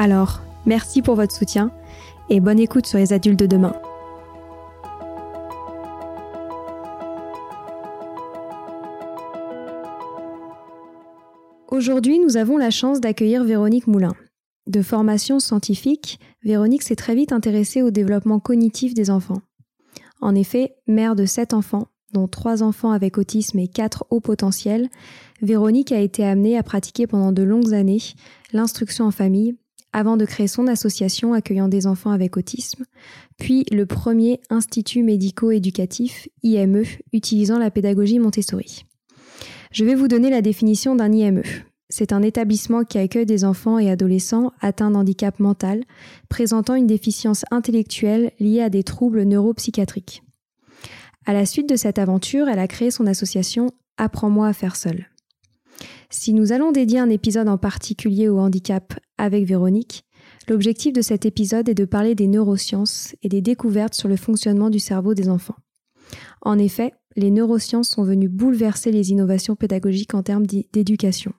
[0.00, 1.72] Alors, merci pour votre soutien
[2.30, 3.74] et bonne écoute sur les adultes de demain.
[11.66, 14.14] Aujourd'hui, nous avons la chance d'accueillir Véronique Moulin.
[14.68, 19.42] De formation scientifique, Véronique s'est très vite intéressée au développement cognitif des enfants.
[20.20, 24.90] En effet, mère de sept enfants, dont trois enfants avec autisme et quatre hauts potentiels,
[25.42, 28.02] Véronique a été amenée à pratiquer pendant de longues années
[28.52, 29.56] l'instruction en famille
[29.92, 32.84] avant de créer son association accueillant des enfants avec autisme,
[33.38, 38.84] puis le premier institut médico-éducatif, IME, utilisant la pédagogie Montessori.
[39.72, 41.42] Je vais vous donner la définition d'un IME.
[41.90, 45.84] C'est un établissement qui accueille des enfants et adolescents atteints d'handicap mental,
[46.28, 50.22] présentant une déficience intellectuelle liée à des troubles neuropsychiatriques.
[51.24, 55.06] À la suite de cette aventure, elle a créé son association Apprends-moi à faire seul.
[56.10, 60.04] Si nous allons dédier un épisode en particulier au handicap avec Véronique,
[60.48, 64.70] l'objectif de cet épisode est de parler des neurosciences et des découvertes sur le fonctionnement
[64.70, 65.56] du cerveau des enfants.
[66.40, 71.34] En effet, les neurosciences sont venues bouleverser les innovations pédagogiques en termes d'éducation.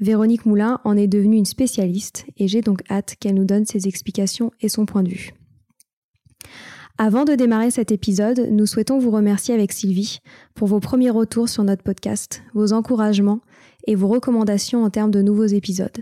[0.00, 3.88] Véronique Moulin en est devenue une spécialiste et j'ai donc hâte qu'elle nous donne ses
[3.88, 5.32] explications et son point de vue.
[7.00, 10.18] Avant de démarrer cet épisode, nous souhaitons vous remercier avec Sylvie
[10.56, 13.38] pour vos premiers retours sur notre podcast, vos encouragements
[13.86, 15.98] et vos recommandations en termes de nouveaux épisodes.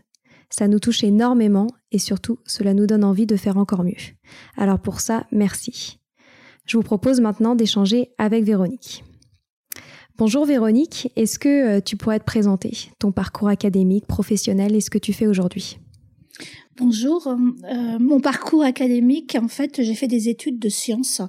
[0.51, 3.95] Ça nous touche énormément et surtout, cela nous donne envie de faire encore mieux.
[4.57, 5.99] Alors pour ça, merci.
[6.67, 9.05] Je vous propose maintenant d'échanger avec Véronique.
[10.19, 14.89] Bonjour Véronique, est-ce que euh, tu pourrais te présenter ton parcours académique, professionnel et ce
[14.89, 15.79] que tu fais aujourd'hui?
[16.77, 17.27] Bonjour.
[17.29, 21.23] Euh, mon parcours académique, en fait, j'ai fait des études de sciences.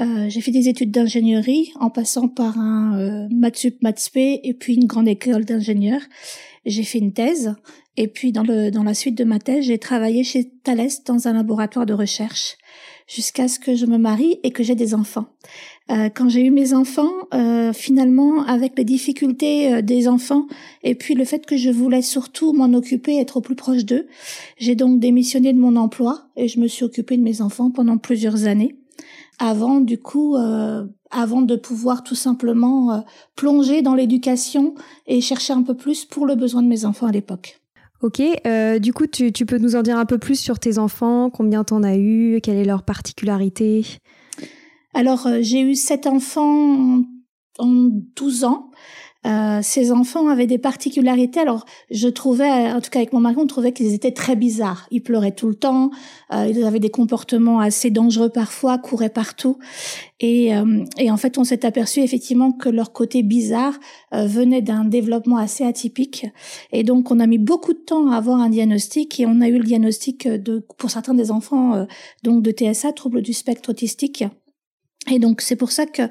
[0.00, 4.86] Euh, j'ai fait des études d'ingénierie en passant par un euh, Matsp et puis une
[4.86, 6.02] grande école d'ingénieurs.
[6.66, 7.54] J'ai fait une thèse
[7.96, 11.28] et puis dans le dans la suite de ma thèse, j'ai travaillé chez Thales dans
[11.28, 12.56] un laboratoire de recherche
[13.06, 15.26] jusqu'à ce que je me marie et que j'ai des enfants.
[15.90, 20.46] Euh, quand j'ai eu mes enfants, euh, finalement, avec les difficultés euh, des enfants
[20.82, 24.08] et puis le fait que je voulais surtout m'en occuper, être au plus proche d'eux,
[24.58, 27.98] j'ai donc démissionné de mon emploi et je me suis occupée de mes enfants pendant
[27.98, 28.76] plusieurs années
[29.38, 30.34] avant du coup
[31.10, 33.04] avant de pouvoir tout simplement
[33.34, 34.74] plonger dans l'éducation
[35.06, 37.60] et chercher un peu plus pour le besoin de mes enfants à l'époque.
[38.02, 38.20] Ok,
[38.80, 41.64] du coup, tu, tu, peux nous en dire un peu plus sur tes enfants, combien
[41.64, 43.84] t'en as eu, quelle est leur particularité?
[44.96, 47.02] Alors, euh, j'ai eu sept enfants
[47.58, 48.70] en 12 ans.
[49.26, 51.40] Euh, ces enfants avaient des particularités.
[51.40, 54.86] Alors, je trouvais, en tout cas avec mon mari, on trouvait qu'ils étaient très bizarres.
[54.90, 55.90] Ils pleuraient tout le temps,
[56.32, 59.58] euh, ils avaient des comportements assez dangereux parfois, couraient partout.
[60.20, 63.74] Et, euh, et en fait, on s'est aperçu effectivement que leur côté bizarre
[64.14, 66.26] euh, venait d'un développement assez atypique.
[66.72, 69.48] Et donc, on a mis beaucoup de temps à avoir un diagnostic et on a
[69.48, 71.84] eu le diagnostic de, pour certains des enfants, euh,
[72.22, 74.24] donc de TSA, trouble du spectre autistique.
[75.10, 76.02] Et donc c'est pour ça que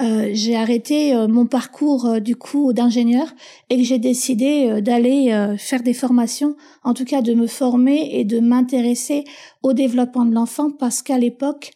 [0.00, 3.26] euh, j'ai arrêté euh, mon parcours euh, du coup d'ingénieur
[3.70, 8.24] et que j'ai décidé d'aller faire des formations, en tout cas de me former et
[8.24, 9.24] de m'intéresser
[9.62, 11.70] au développement de l'enfant parce qu'à l'époque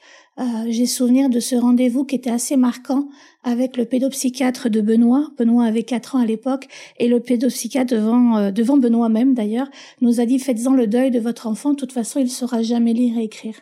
[0.69, 3.09] j'ai souvenir de ce rendez-vous qui était assez marquant
[3.47, 5.31] avec le pédopsychiatre de Benoît.
[5.39, 6.67] Benoît avait 4 ans à l'époque
[6.99, 9.69] et le pédopsychiatre devant, euh, devant Benoît même d'ailleurs
[10.01, 12.93] nous a dit faites-en le deuil de votre enfant, de toute façon il saura jamais
[12.93, 13.55] lire et écrire.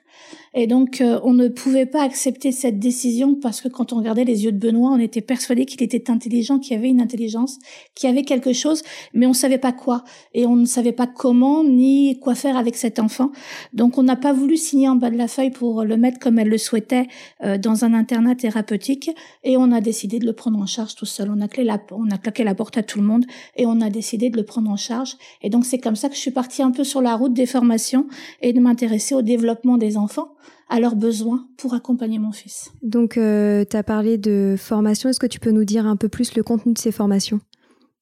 [0.55, 4.25] Et donc euh, on ne pouvait pas accepter cette décision parce que quand on regardait
[4.25, 7.59] les yeux de Benoît, on était persuadé qu'il était intelligent, qu'il avait une intelligence,
[7.95, 8.83] qu'il avait quelque chose,
[9.13, 10.03] mais on ne savait pas quoi
[10.33, 13.33] et on ne savait pas comment ni quoi faire avec cet enfant.
[13.75, 16.39] Donc on n'a pas voulu signer en bas de la feuille pour le mettre comme
[16.39, 17.07] elle le souhaitait
[17.43, 19.11] euh, dans un internat thérapeutique
[19.43, 21.31] et on a décidé de le prendre en charge tout seul.
[21.31, 23.27] On a, la, on a claqué la porte à tout le monde
[23.57, 25.17] et on a décidé de le prendre en charge.
[25.43, 27.47] Et donc c'est comme ça que je suis partie un peu sur la route des
[27.47, 28.07] formations
[28.41, 30.29] et de m'intéresser au développement des enfants
[30.71, 32.73] à leurs besoins pour accompagner mon fils.
[32.83, 35.11] Donc euh, tu as parlé de formation.
[35.11, 37.41] Est-ce que tu peux nous dire un peu plus le contenu de ces formations?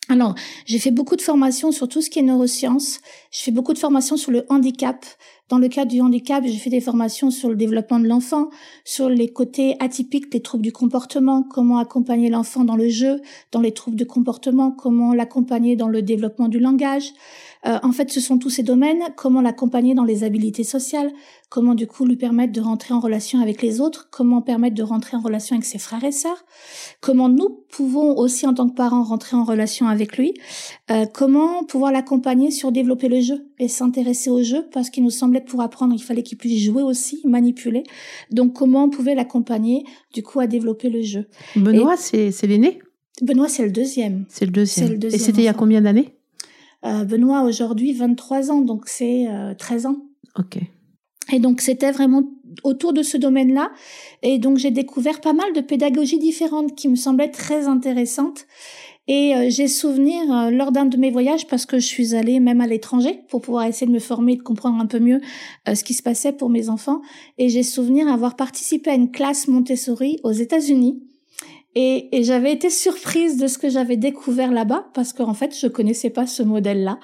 [0.08, 0.34] Alors,
[0.66, 3.00] j'ai fait beaucoup de formations sur tout ce qui est neurosciences.
[3.31, 5.06] Je fais beaucoup de formations sur le handicap,
[5.52, 8.49] dans le cadre du handicap, j'ai fait des formations sur le développement de l'enfant,
[8.87, 13.20] sur les côtés atypiques des troubles du comportement, comment accompagner l'enfant dans le jeu,
[13.50, 17.12] dans les troubles de comportement, comment l'accompagner dans le développement du langage.
[17.66, 21.12] Euh, en fait, ce sont tous ces domaines, comment l'accompagner dans les habilités sociales,
[21.52, 24.82] comment du coup lui permettre de rentrer en relation avec les autres, comment permettre de
[24.82, 26.46] rentrer en relation avec ses frères et sœurs,
[27.02, 30.32] comment nous pouvons aussi en tant que parents rentrer en relation avec lui,
[30.90, 34.64] euh, comment pouvoir l'accompagner sur développer le jeu et s'intéresser au jeu?
[34.72, 37.82] Parce qu'il nous semblait pour apprendre, il fallait qu'il puisse jouer aussi, manipuler.
[38.31, 39.84] Donc, comment on pouvait l'accompagner,
[40.14, 41.26] du coup, à développer le jeu?
[41.54, 42.78] Benoît, c'est l'aîné?
[43.20, 44.25] Benoît, c'est le deuxième.
[44.31, 44.99] C'est le deuxième.
[45.04, 46.16] Et c'était il y a combien d'années?
[46.87, 49.28] Euh, Benoît, aujourd'hui, 23 ans, donc c'est
[49.58, 49.96] 13 euh, ans.
[50.38, 50.58] Ok.
[51.31, 52.25] Et donc, c'était vraiment
[52.65, 53.71] autour de ce domaine-là.
[54.23, 58.47] Et donc, j'ai découvert pas mal de pédagogies différentes qui me semblaient très intéressantes.
[59.09, 62.39] Et euh, j'ai souvenir euh, lors d'un de mes voyages, parce que je suis allée
[62.39, 65.21] même à l'étranger pour pouvoir essayer de me former, de comprendre un peu mieux
[65.69, 67.01] euh, ce qui se passait pour mes enfants.
[67.39, 71.03] Et j'ai souvenir avoir participé à une classe Montessori aux États-Unis.
[71.75, 75.67] Et, et j'avais été surprise de ce que j'avais découvert là-bas, parce qu'en fait, je
[75.67, 77.01] connaissais pas ce modèle-là.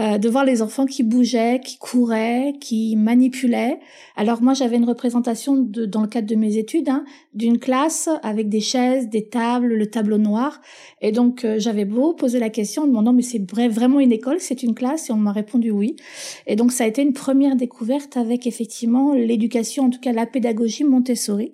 [0.00, 3.78] Euh, de voir les enfants qui bougeaient, qui couraient, qui manipulaient.
[4.16, 8.08] Alors moi, j'avais une représentation de, dans le cadre de mes études hein, d'une classe
[8.24, 10.60] avec des chaises, des tables, le tableau noir.
[11.00, 14.40] Et donc euh, j'avais beau poser la question en demandant mais c'est vraiment une école,
[14.40, 15.10] c'est une classe?
[15.10, 15.94] Et on m'a répondu oui.
[16.48, 20.26] Et donc ça a été une première découverte avec effectivement l'éducation, en tout cas la
[20.26, 21.52] pédagogie Montessori,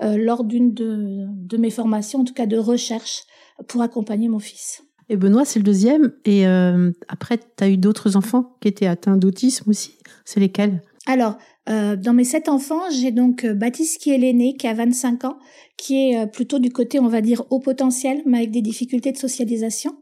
[0.00, 3.24] euh, lors d'une de, de mes formations, en tout cas de recherche
[3.66, 4.84] pour accompagner mon fils.
[5.10, 6.12] Et Benoît, c'est le deuxième.
[6.24, 9.98] Et euh, après, tu as eu d'autres enfants qui étaient atteints d'autisme aussi.
[10.24, 10.82] C'est lesquels?
[11.06, 11.36] Alors,
[11.68, 15.24] euh, dans mes sept enfants, j'ai donc euh, Baptiste qui est l'aîné, qui a 25
[15.24, 15.38] ans,
[15.76, 19.16] qui est plutôt du côté, on va dire, haut potentiel, mais avec des difficultés de
[19.16, 19.96] socialisation.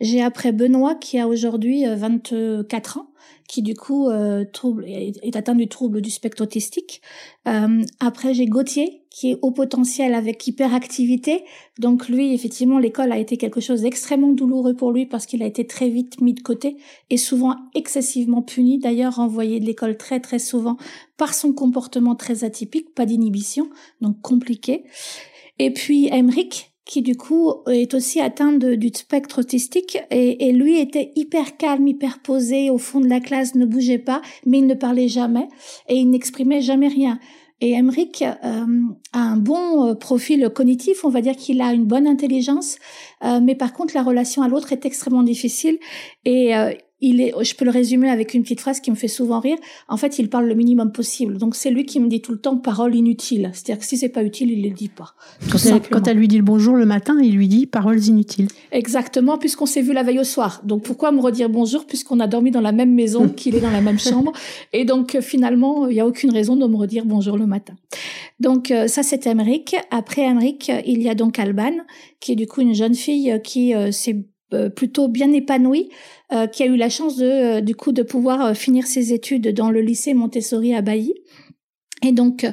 [0.00, 3.06] J'ai après Benoît qui a aujourd'hui 24 ans,
[3.48, 7.02] qui du coup euh, trouble, est, atteint du trouble du spectre autistique.
[7.46, 11.44] Euh, après, j'ai Gauthier, qui est haut potentiel avec hyperactivité.
[11.78, 15.46] Donc lui, effectivement, l'école a été quelque chose d'extrêmement douloureux pour lui parce qu'il a
[15.46, 16.76] été très vite mis de côté
[17.10, 18.78] et souvent excessivement puni.
[18.78, 20.76] D'ailleurs, renvoyé de l'école très très souvent
[21.16, 23.68] par son comportement très atypique, pas d'inhibition,
[24.00, 24.84] donc compliqué.
[25.58, 30.52] Et puis Emric, qui du coup est aussi atteint de, du spectre autistique et, et,
[30.52, 34.58] lui était hyper calme, hyper posé au fond de la classe, ne bougeait pas, mais
[34.58, 35.48] il ne parlait jamais
[35.88, 37.18] et il n'exprimait jamais rien.
[37.62, 38.64] Et Emmerich euh,
[39.12, 42.76] a un bon euh, profil cognitif, on va dire qu'il a une bonne intelligence,
[43.24, 45.78] euh, mais par contre la relation à l'autre est extrêmement difficile
[46.24, 46.52] et
[47.02, 49.58] il est, je peux le résumer avec une petite phrase qui me fait souvent rire.
[49.88, 51.36] En fait, il parle le minimum possible.
[51.36, 53.50] Donc, c'est lui qui me dit tout le temps paroles inutiles.
[53.52, 55.14] C'est-à-dire que si c'est pas utile, il le dit pas.
[55.90, 58.48] Quand elle, lui dit le bonjour le matin, il lui dit paroles inutiles.
[58.70, 60.62] Exactement, puisqu'on s'est vu la veille au soir.
[60.64, 63.70] Donc, pourquoi me redire bonjour puisqu'on a dormi dans la même maison, qu'il est dans
[63.70, 64.32] la même chambre?
[64.72, 67.74] Et donc, finalement, il n'y a aucune raison de me redire bonjour le matin.
[68.40, 69.76] Donc, euh, ça, c'est Emmerich.
[69.90, 71.72] Après Emmerich, il y a donc Alban,
[72.20, 74.31] qui est du coup une jeune fille qui euh, s'est euh,
[74.74, 75.88] plutôt bien épanouie,
[76.32, 79.52] euh, qui a eu la chance de, euh, du coup, de pouvoir finir ses études
[79.52, 81.14] dans le lycée Montessori à Bailly.
[82.04, 82.46] et donc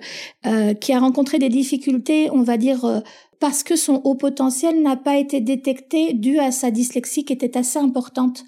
[0.46, 3.00] euh, qui a rencontré des difficultés, on va dire, euh,
[3.40, 7.58] parce que son haut potentiel n'a pas été détecté dû à sa dyslexie qui était
[7.58, 8.44] assez importante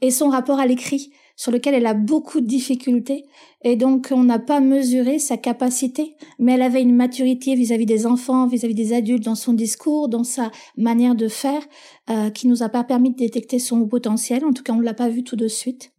[0.00, 3.26] et son rapport à l'écrit sur lequel elle a beaucoup de difficultés
[3.62, 8.06] et donc on n'a pas mesuré sa capacité, mais elle avait une maturité vis-à-vis des
[8.06, 11.62] enfants, vis-à-vis des adultes dans son discours, dans sa manière de faire,
[12.10, 14.44] euh, qui nous a pas permis de détecter son potentiel.
[14.44, 15.92] En tout cas, on l'a pas vu tout de suite.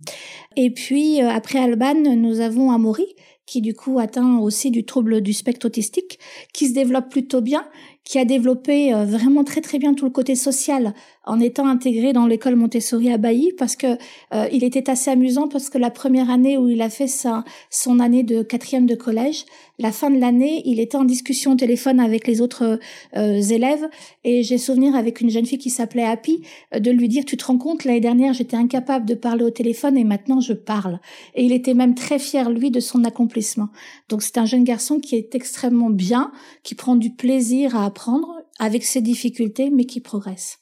[0.55, 3.07] Et puis euh, après Alban, nous avons Amaury
[3.47, 6.19] qui du coup atteint aussi du trouble du spectre autistique,
[6.53, 7.65] qui se développe plutôt bien,
[8.07, 10.93] qui a développé euh, vraiment très très bien tout le côté social
[11.25, 13.97] en étant intégré dans l'école Montessori à Bailly parce que
[14.33, 17.43] euh, il était assez amusant parce que la première année où il a fait sa
[17.69, 19.43] son année de quatrième de collège,
[19.79, 22.79] la fin de l'année, il était en discussion au téléphone avec les autres
[23.15, 23.87] euh, élèves
[24.23, 26.41] et j'ai souvenir avec une jeune fille qui s'appelait Happy
[26.77, 29.97] de lui dire tu te rends compte l'année dernière j'étais incapable de parler au téléphone
[29.97, 30.99] et maintenant je parle
[31.35, 33.69] et il était même très fier lui de son accomplissement.
[34.09, 36.31] Donc c'est un jeune garçon qui est extrêmement bien,
[36.63, 40.59] qui prend du plaisir à apprendre avec ses difficultés, mais qui progresse.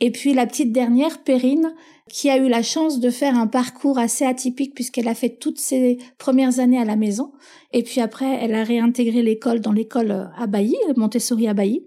[0.00, 1.74] Et puis la petite dernière, Perrine,
[2.10, 5.58] qui a eu la chance de faire un parcours assez atypique puisqu'elle a fait toutes
[5.58, 7.32] ses premières années à la maison.
[7.72, 11.86] Et puis après, elle a réintégré l'école dans l'école à Bailly, Montessori à Bailly.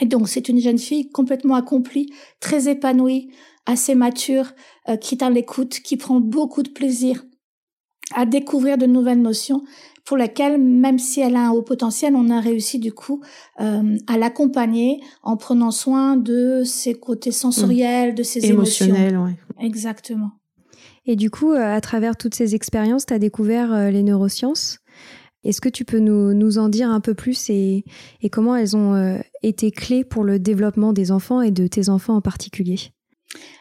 [0.00, 3.30] Et donc c'est une jeune fille complètement accomplie, très épanouie,
[3.66, 4.52] assez mature,
[4.88, 7.24] euh, qui est l'écoute, qui prend beaucoup de plaisir
[8.14, 9.62] à découvrir de nouvelles notions
[10.04, 13.22] pour laquelle, même si elle a un haut potentiel, on a réussi du coup
[13.60, 19.36] euh, à l'accompagner en prenant soin de ses côtés sensoriels, de ses Émotionnels, émotions.
[19.60, 20.32] Exactement.
[21.06, 24.78] Et du coup, euh, à travers toutes ces expériences, tu as découvert euh, les neurosciences.
[25.44, 27.84] Est-ce que tu peux nous, nous, en dire un peu plus et,
[28.22, 31.90] et comment elles ont euh, été clés pour le développement des enfants et de tes
[31.90, 32.78] enfants en particulier?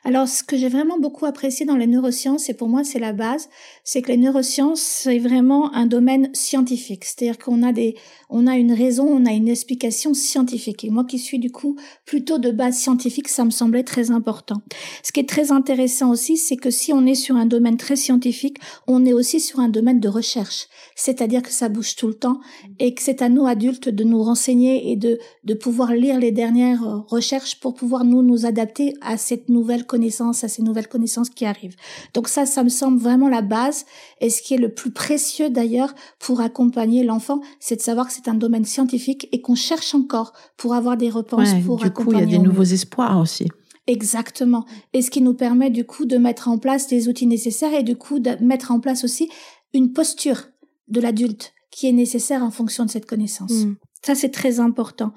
[0.05, 3.13] Alors, ce que j'ai vraiment beaucoup apprécié dans les neurosciences, et pour moi c'est la
[3.13, 3.49] base,
[3.85, 7.05] c'est que les neurosciences c'est vraiment un domaine scientifique.
[7.05, 7.95] C'est-à-dire qu'on a des,
[8.29, 10.83] on a une raison, on a une explication scientifique.
[10.83, 14.61] Et moi qui suis du coup plutôt de base scientifique, ça me semblait très important.
[15.03, 17.95] Ce qui est très intéressant aussi, c'est que si on est sur un domaine très
[17.95, 20.67] scientifique, on est aussi sur un domaine de recherche.
[20.95, 22.41] C'est-à-dire que ça bouge tout le temps
[22.77, 26.31] et que c'est à nous adultes de nous renseigner et de, de pouvoir lire les
[26.31, 31.29] dernières recherches pour pouvoir nous nous adapter à cette nouvelle connaissances, à ces nouvelles connaissances
[31.29, 31.75] qui arrivent.
[32.13, 33.85] Donc ça, ça me semble vraiment la base
[34.21, 38.13] et ce qui est le plus précieux d'ailleurs pour accompagner l'enfant, c'est de savoir que
[38.13, 42.11] c'est un domaine scientifique et qu'on cherche encore pour avoir des réponses pour du coup,
[42.11, 43.47] il y a des nouveaux espoirs aussi.
[43.87, 44.65] Exactement.
[44.93, 47.83] Et ce qui nous permet du coup de mettre en place les outils nécessaires et
[47.83, 49.29] du coup de mettre en place aussi
[49.73, 50.45] une posture
[50.87, 53.51] de l'adulte qui est nécessaire en fonction de cette connaissance.
[53.51, 53.75] Mm.
[54.03, 55.13] Ça, c'est très important.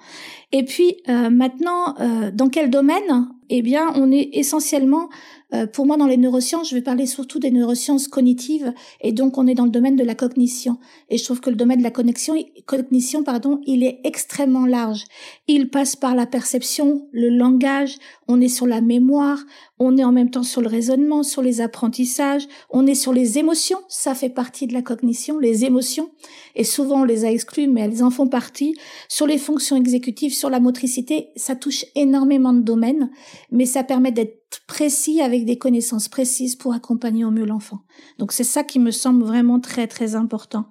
[0.53, 5.09] Et puis, euh, maintenant, euh, dans quel domaine Eh bien, on est essentiellement
[5.55, 9.39] euh, pour moi, dans les neurosciences, je vais parler surtout des neurosciences cognitives, et donc
[9.39, 10.79] on est dans le domaine de la cognition.
[11.09, 12.35] Et je trouve que le domaine de la connexion,
[12.67, 15.05] cognition, pardon, il est extrêmement large.
[15.47, 19.39] Il passe par la perception, le langage, on est sur la mémoire,
[19.79, 23.39] on est en même temps sur le raisonnement, sur les apprentissages, on est sur les
[23.39, 26.11] émotions, ça fait partie de la cognition, les émotions,
[26.57, 28.77] et souvent on les a exclues, mais elles en font partie,
[29.09, 33.11] sur les fonctions exécutives, sur la motricité, ça touche énormément de domaines,
[33.51, 37.81] mais ça permet d'être précis avec des connaissances précises pour accompagner au mieux l'enfant.
[38.19, 40.67] Donc c'est ça qui me semble vraiment très très important.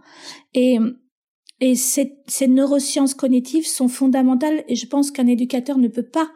[0.53, 0.79] Et
[1.61, 6.29] et ces, ces neurosciences cognitives sont fondamentales et je pense qu'un éducateur ne peut pas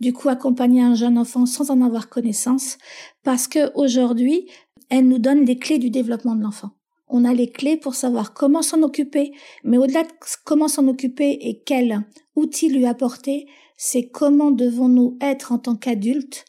[0.00, 2.76] du coup accompagner un jeune enfant sans en avoir connaissance
[3.22, 4.46] parce que aujourd'hui,
[4.90, 6.72] elles nous donnent les clés du développement de l'enfant.
[7.08, 9.32] On a les clés pour savoir comment s'en occuper,
[9.64, 10.08] mais au-delà de
[10.44, 12.00] comment s'en occuper et quels
[12.34, 16.44] outils lui apporter, c'est comment devons-nous être en tant qu'adultes?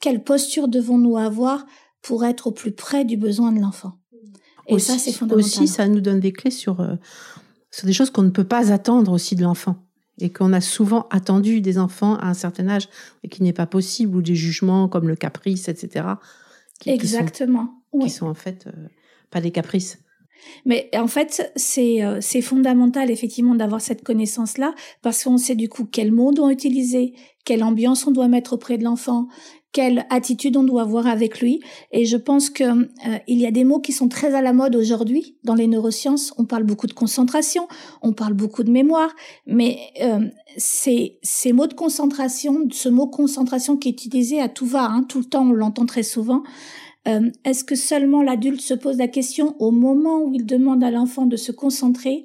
[0.00, 1.66] Quelle posture devons-nous avoir
[2.02, 3.98] pour être au plus près du besoin de l'enfant?
[4.66, 5.44] Et ça, c'est fondamental.
[5.44, 6.94] Aussi, ça nous donne des clés sur, euh,
[7.70, 9.76] sur des choses qu'on ne peut pas attendre aussi de l'enfant
[10.18, 12.88] et qu'on a souvent attendu des enfants à un certain âge
[13.22, 16.06] et qui n'est pas possible, ou des jugements comme le caprice, etc.
[16.86, 17.82] Exactement.
[17.92, 18.88] Qui sont, qui sont en fait euh,
[19.30, 19.98] pas des caprices.
[20.64, 25.68] Mais en fait, c'est euh, c'est fondamental effectivement d'avoir cette connaissance-là parce qu'on sait du
[25.68, 29.28] coup quels mots on doit utiliser, quelle ambiance on doit mettre auprès de l'enfant,
[29.74, 31.60] quelle attitude on doit avoir avec lui.
[31.90, 34.52] Et je pense que euh, il y a des mots qui sont très à la
[34.52, 36.32] mode aujourd'hui dans les neurosciences.
[36.38, 37.66] On parle beaucoup de concentration,
[38.00, 39.10] on parle beaucoup de mémoire,
[39.46, 44.66] mais euh, ces, ces mots de concentration, ce mot concentration qui est utilisé à tout
[44.66, 46.44] va, hein, tout le temps, on l'entend très souvent.
[47.06, 50.90] Euh, Est-ce que seulement l'adulte se pose la question au moment où il demande à
[50.90, 52.24] l'enfant de se concentrer,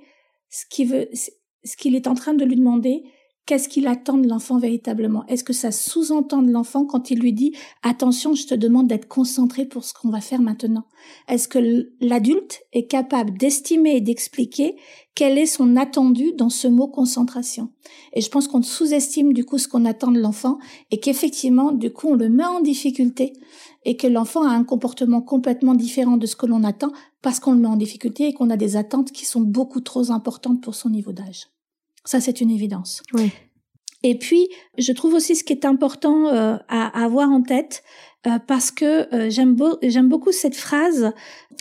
[0.50, 3.04] ce qu'il est en train de lui demander,
[3.50, 5.26] qu'est-ce qu'il attend de l'enfant véritablement?
[5.26, 9.08] Est-ce que ça sous-entend de l'enfant quand il lui dit attention, je te demande d'être
[9.08, 10.86] concentré pour ce qu'on va faire maintenant
[11.28, 14.76] Est-ce que l'adulte est capable d'estimer et d'expliquer
[15.16, 17.74] quel est son attendu dans ce mot concentration
[18.14, 20.60] Et je pense qu'on sous-estime du coup ce qu'on attend de l'enfant
[20.92, 23.34] et qu'effectivement du coup on le met en difficulté
[23.86, 27.54] et que l'enfant a un comportement complètement différent de ce que l'on attend parce qu'on
[27.54, 30.76] le met en difficulté et qu'on a des attentes qui sont beaucoup trop importantes pour
[30.76, 31.48] son niveau d'âge.
[32.06, 33.02] Ça, c'est une évidence.
[33.14, 33.32] Oui.
[34.04, 37.84] Et puis, je trouve aussi ce qui est important euh, à, avoir en tête,
[38.28, 39.56] euh, parce que euh, j'aime,
[40.08, 41.12] beaucoup cette phrase.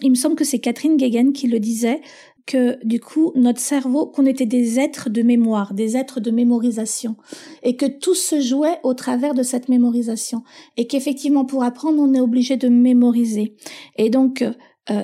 [0.03, 2.01] Il me semble que c'est Catherine Guéguen qui le disait
[2.49, 7.15] que du coup notre cerveau qu'on était des êtres de mémoire, des êtres de mémorisation
[7.63, 10.43] et que tout se jouait au travers de cette mémorisation
[10.77, 13.55] et qu'effectivement pour apprendre on est obligé de mémoriser
[13.97, 14.45] et donc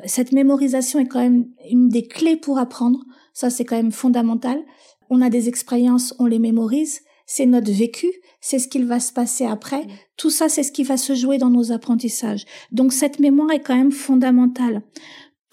[0.06, 3.00] cette mémorisation est quand même une des clés pour apprendre
[3.34, 4.64] ça c'est quand même fondamental
[5.10, 8.10] on a des expériences, on les mémorise, c'est notre vécu,
[8.40, 9.84] c'est ce qu'il va se passer après.
[9.84, 9.88] Mm.
[10.16, 12.44] Tout ça, c'est ce qui va se jouer dans nos apprentissages.
[12.72, 14.82] Donc cette mémoire est quand même fondamentale.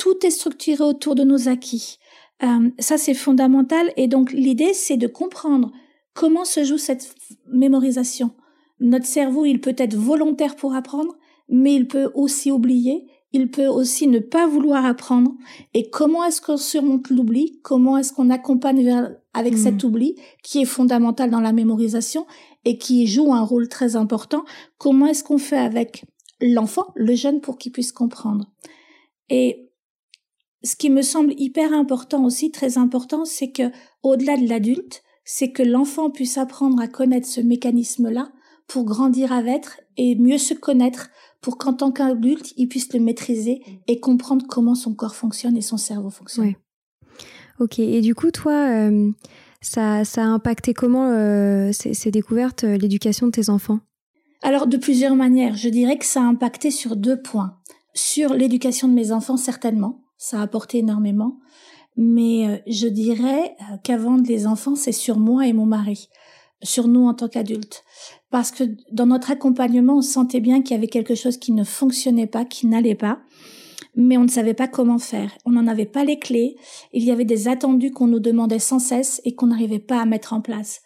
[0.02, 2.00] Tout est structuré autour de nos acquis.
[2.42, 3.94] Euh, ça, c'est fondamental.
[3.98, 5.72] Et donc l'idée, c'est de comprendre
[6.16, 7.14] comment se joue cette
[7.46, 8.32] mémorisation.
[8.80, 11.16] Notre cerveau, il peut être volontaire pour apprendre,
[11.50, 15.32] mais il peut aussi oublier il peut aussi ne pas vouloir apprendre.
[15.74, 17.60] Et comment est-ce qu'on surmonte l'oubli?
[17.64, 19.88] Comment est-ce qu'on accompagne vers, avec cet hmm.
[19.88, 22.28] oubli qui est fondamental dans la mémorisation
[22.66, 24.44] et qui joue un rôle très important?
[24.78, 26.04] Comment est-ce qu'on fait avec
[26.42, 28.52] l'enfant, le jeune, pour qu'il puisse comprendre?
[29.30, 29.71] Et
[30.64, 33.72] ce qui me semble hyper important aussi, très important, c'est que
[34.04, 38.32] au-delà de l'adulte, c'est que l'enfant puisse apprendre à connaître ce mécanisme-là
[38.68, 39.66] pour grandir avec
[39.98, 41.10] et mieux se connaître
[41.42, 45.62] pour qu'en tant qu'adulte, il puisse le maîtriser et comprendre comment son corps fonctionne et
[45.62, 46.54] son cerveau fonctionne.
[47.60, 49.12] Ok, et du coup, toi, euh,
[49.62, 53.80] ça, ça, a impacté comment euh, ces, découvertes, euh, l'éducation de tes enfants?
[54.42, 55.56] Alors, de plusieurs manières.
[55.56, 57.58] Je dirais que ça a impacté sur deux points.
[57.94, 61.40] Sur l'éducation de mes enfants, certainement, ça a apporté énormément.
[61.98, 66.10] Mais je dirais qu'avant les enfants, c'est sur moi et mon mari,
[66.64, 67.84] sur nous en tant qu'adultes
[68.32, 71.66] parce que dans notre accompagnement, on sentait bien qu'il y avait quelque chose qui ne
[71.66, 73.20] fonctionnait pas, qui n'allait pas,
[73.96, 75.38] mais on ne savait pas comment faire.
[75.46, 76.56] On n'en avait pas les clés.
[76.94, 80.06] Il y avait des attendus qu'on nous demandait sans cesse et qu'on n'arrivait pas à
[80.06, 80.82] mettre en place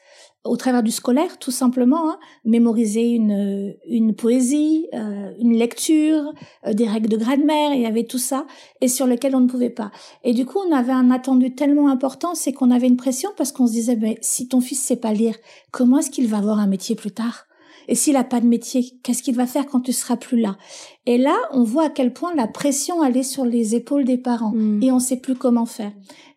[0.45, 6.33] au travers du scolaire, tout simplement, hein, mémoriser une, une poésie, euh, une lecture,
[6.65, 8.45] euh, des règles de grammaire, il y avait tout ça,
[8.79, 9.91] et sur lequel on ne pouvait pas.
[10.23, 13.51] Et du coup, on avait un attendu tellement important, c'est qu'on avait une pression parce
[13.51, 15.35] qu'on se disait, mais si ton fils sait pas lire,
[15.71, 17.45] comment est-ce qu'il va avoir un métier plus tard?
[17.87, 20.57] Et s'il a pas de métier, qu'est-ce qu'il va faire quand tu seras plus là?
[21.05, 24.53] Et là, on voit à quel point la pression allait sur les épaules des parents,
[24.53, 24.83] mmh.
[24.83, 25.91] et on sait plus comment faire.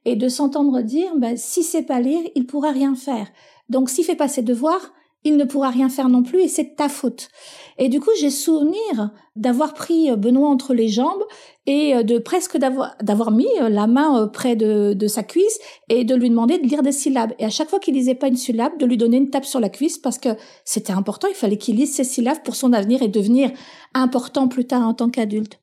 [0.05, 3.29] Et de s'entendre dire, ben, si c'est pas lire, il pourra rien faire.
[3.69, 4.93] Donc s'il fait pas ses devoirs,
[5.25, 7.29] il ne pourra rien faire non plus et c'est ta faute.
[7.77, 11.23] Et du coup, j'ai souvenir d'avoir pris euh, Benoît entre les jambes
[11.67, 15.59] et euh, de presque d'avoir d'avoir mis euh, la main près de, de sa cuisse
[15.89, 17.33] et de lui demander de lire des syllabes.
[17.41, 19.59] Et à chaque fois qu'il lisait pas une syllabe, de lui donner une tape sur
[19.59, 20.31] la cuisse parce que
[20.65, 21.27] c'était important.
[21.29, 23.51] Il fallait qu'il lise ses syllabes pour son avenir et devenir
[23.95, 25.59] important plus tard en tant qu'adulte.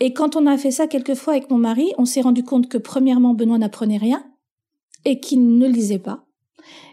[0.00, 2.68] Et quand on a fait ça quelques fois avec mon mari, on s'est rendu compte
[2.68, 4.24] que premièrement, Benoît n'apprenait rien
[5.04, 6.25] et qu'il ne lisait pas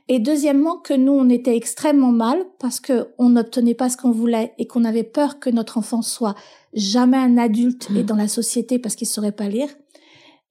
[0.09, 4.11] et deuxièmement, que nous, on était extrêmement mal parce que on n'obtenait pas ce qu'on
[4.11, 6.35] voulait et qu'on avait peur que notre enfant soit
[6.73, 8.05] jamais un adulte et mmh.
[8.05, 9.69] dans la société parce qu'il saurait pas lire.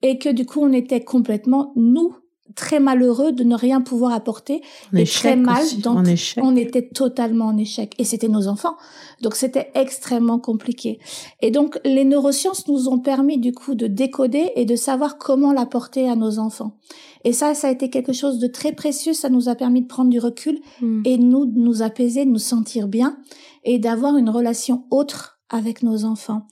[0.00, 2.14] Et que du coup, on était complètement, nous,
[2.54, 4.62] très malheureux de ne rien pouvoir apporter
[4.94, 6.06] et très mal donc
[6.38, 7.94] on était totalement en échec.
[7.98, 8.76] Et c'était nos enfants.
[9.22, 10.98] Donc c'était extrêmement compliqué.
[11.40, 15.52] Et donc les neurosciences nous ont permis du coup de décoder et de savoir comment
[15.52, 16.76] l'apporter à nos enfants.
[17.24, 19.14] Et ça ça a été quelque chose de très précieux.
[19.14, 21.02] Ça nous a permis de prendre du recul hmm.
[21.04, 23.18] et nous de nous apaiser de nous sentir bien
[23.64, 26.46] et d'avoir une relation autre avec nos enfants.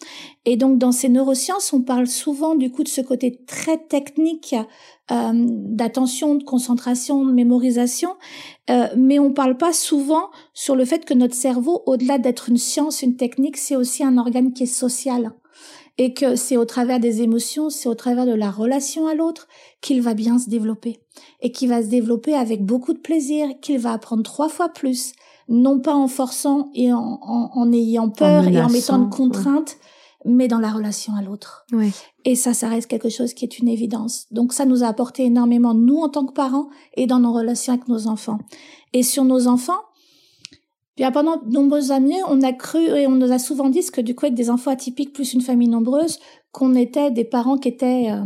[0.44, 4.54] Et donc dans ces neurosciences, on parle souvent du coup de ce côté très technique
[5.10, 8.16] euh, d'attention, de concentration, de mémorisation,
[8.70, 12.58] euh, mais on parle pas souvent sur le fait que notre cerveau, au-delà d'être une
[12.58, 15.32] science, une technique, c'est aussi un organe qui est social
[15.98, 19.48] et que c'est au travers des émotions, c'est au travers de la relation à l'autre
[19.80, 21.00] qu'il va bien se développer
[21.42, 25.12] et qu'il va se développer avec beaucoup de plaisir, qu'il va apprendre trois fois plus,
[25.50, 29.76] non pas en forçant et en, en, ayant peur et en mettant de contraintes,
[30.24, 31.66] mais dans la relation à l'autre.
[32.24, 34.26] Et ça, ça reste quelque chose qui est une évidence.
[34.30, 37.72] Donc ça nous a apporté énormément, nous en tant que parents, et dans nos relations
[37.72, 38.38] avec nos enfants.
[38.92, 39.80] Et sur nos enfants,
[40.96, 44.00] bien pendant de nombreuses années, on a cru et on nous a souvent dit que
[44.00, 46.20] du coup, avec des enfants atypiques plus une famille nombreuse,
[46.52, 48.22] qu'on était des parents qui étaient euh,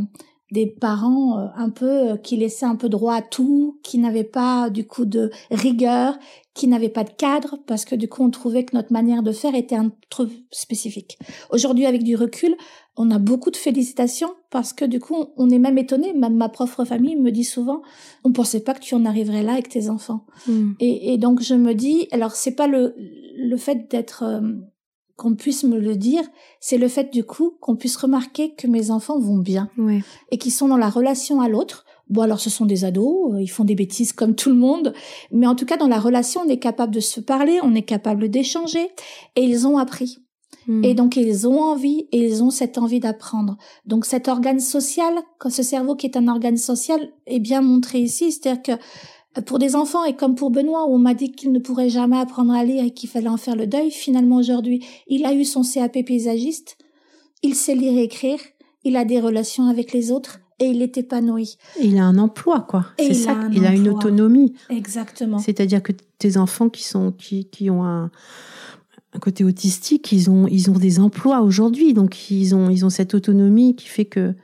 [0.51, 4.25] des parents euh, un peu euh, qui laissaient un peu droit à tout, qui n'avaient
[4.25, 6.19] pas du coup de rigueur,
[6.55, 9.33] qui n'avaient pas de cadre, parce que du coup on trouvait que notre manière de
[9.33, 11.19] faire était un peu spécifique.
[11.51, 12.55] Aujourd'hui, avec du recul,
[12.97, 16.13] on a beaucoup de félicitations parce que du coup on est même étonné.
[16.13, 17.83] Même ma propre famille me dit souvent,
[18.23, 20.27] on pensait pas que tu en arriverais là avec tes enfants.
[20.47, 20.73] Hmm.
[20.79, 22.95] Et, et, donc je me dis, alors c'est pas le
[23.37, 24.41] le fait d'être euh,
[25.17, 26.23] qu'on puisse me le dire,
[26.61, 29.71] c'est le fait du coup qu'on puisse remarquer que mes enfants vont bien
[30.31, 31.85] et qu'ils sont dans la relation à l'autre.
[32.11, 34.93] Bon alors ce sont des ados, euh, ils font des bêtises comme tout le monde,
[35.33, 37.83] mais en tout cas dans la relation on est capable de se parler, on est
[37.83, 38.91] capable d'échanger
[39.37, 40.19] et ils ont appris.
[40.67, 40.85] Hmm.
[40.85, 43.57] Et donc ils ont envie et ils ont cette envie d'apprendre.
[43.87, 48.01] Donc cet organe social, quand ce cerveau qui est un organe social est bien montré
[48.01, 48.83] ici, c'est-à-dire que
[49.43, 52.19] pour des enfants et comme pour Benoît où on m'a dit qu'il ne pourrait jamais
[52.19, 55.45] apprendre à lire et qu'il fallait en faire le deuil, finalement aujourd'hui, il a eu
[55.45, 56.77] son CAP paysagiste,
[57.43, 58.39] il sait lire et écrire,
[58.85, 61.57] il a des relations avec les autres et il est épanoui.
[61.83, 62.87] il a un emploi quoi.
[62.99, 64.55] C'est ça, il a une autonomie.
[64.71, 65.39] Exactement.
[65.39, 68.13] C'est-à-dire que tes enfants qui sont qui, qui ont un,
[69.15, 72.91] un côté autistique, ils ont ils ont des emplois aujourd'hui, donc ils ont ils ont
[72.91, 74.35] cette autonomie qui fait que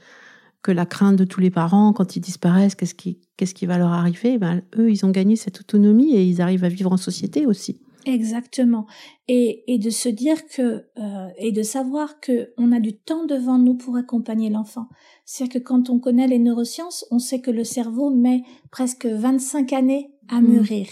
[0.63, 3.79] que la crainte de tous les parents quand ils disparaissent, qu'est-ce qui, qu'est-ce qui va
[3.79, 4.39] leur arriver?
[4.39, 7.81] Ben, Eux, ils ont gagné cette autonomie et ils arrivent à vivre en société aussi.
[8.07, 8.87] Exactement.
[9.29, 13.27] Et, et de se dire que euh, et de savoir que on a du temps
[13.27, 14.89] devant nous pour accompagner l'enfant.
[15.25, 19.73] C'est-à-dire que quand on connaît les neurosciences, on sait que le cerveau met presque 25
[19.73, 20.47] années à mmh.
[20.47, 20.87] mûrir,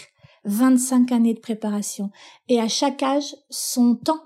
[0.45, 2.11] 25 années de préparation.
[2.47, 4.21] Et à chaque âge, son temps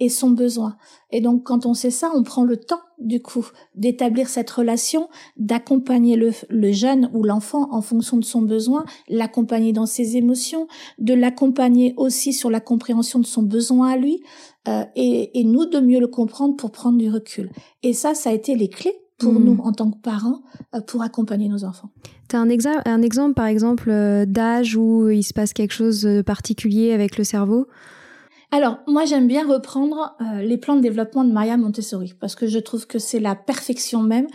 [0.00, 0.76] et son besoin.
[1.10, 5.08] Et donc quand on sait ça, on prend le temps du coup d'établir cette relation,
[5.36, 10.66] d'accompagner le, le, jeune ou l'enfant en fonction de son besoin, l'accompagner dans ses émotions,
[10.98, 14.20] de l'accompagner aussi sur la compréhension de son besoin à lui,
[14.66, 17.50] euh, et, et, nous de mieux le comprendre pour prendre du recul.
[17.82, 19.44] Et ça, ça a été les clés pour mmh.
[19.44, 20.42] nous en tant que parents
[20.74, 21.90] euh, pour accompagner nos enfants.
[22.28, 22.48] Tu as un,
[22.84, 27.16] un exemple par exemple euh, d'âge où il se passe quelque chose de particulier avec
[27.16, 27.66] le cerveau?
[28.50, 32.46] Alors, moi, j'aime bien reprendre euh, les plans de développement de Maria Montessori parce que
[32.46, 34.26] je trouve que c'est la perfection même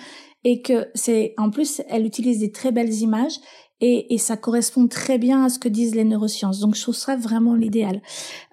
[0.44, 3.40] et que c'est, en plus, elle utilise des très belles images
[3.82, 6.60] et, et, ça correspond très bien à ce que disent les neurosciences.
[6.60, 8.02] Donc, je trouve ça vraiment l'idéal.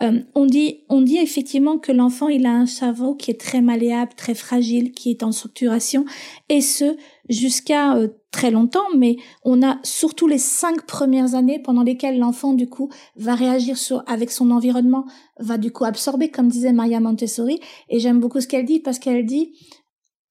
[0.02, 3.60] Euh, on dit, on dit effectivement que l'enfant, il a un cerveau qui est très
[3.60, 6.04] malléable, très fragile, qui est en structuration,
[6.48, 6.96] et ce
[7.30, 12.52] jusqu'à euh, très longtemps, mais on a surtout les cinq premières années pendant lesquelles l'enfant
[12.52, 15.06] du coup va réagir sur avec son environnement,
[15.38, 17.60] va du coup absorber, comme disait Maria Montessori.
[17.88, 19.52] Et j'aime beaucoup ce qu'elle dit parce qu'elle dit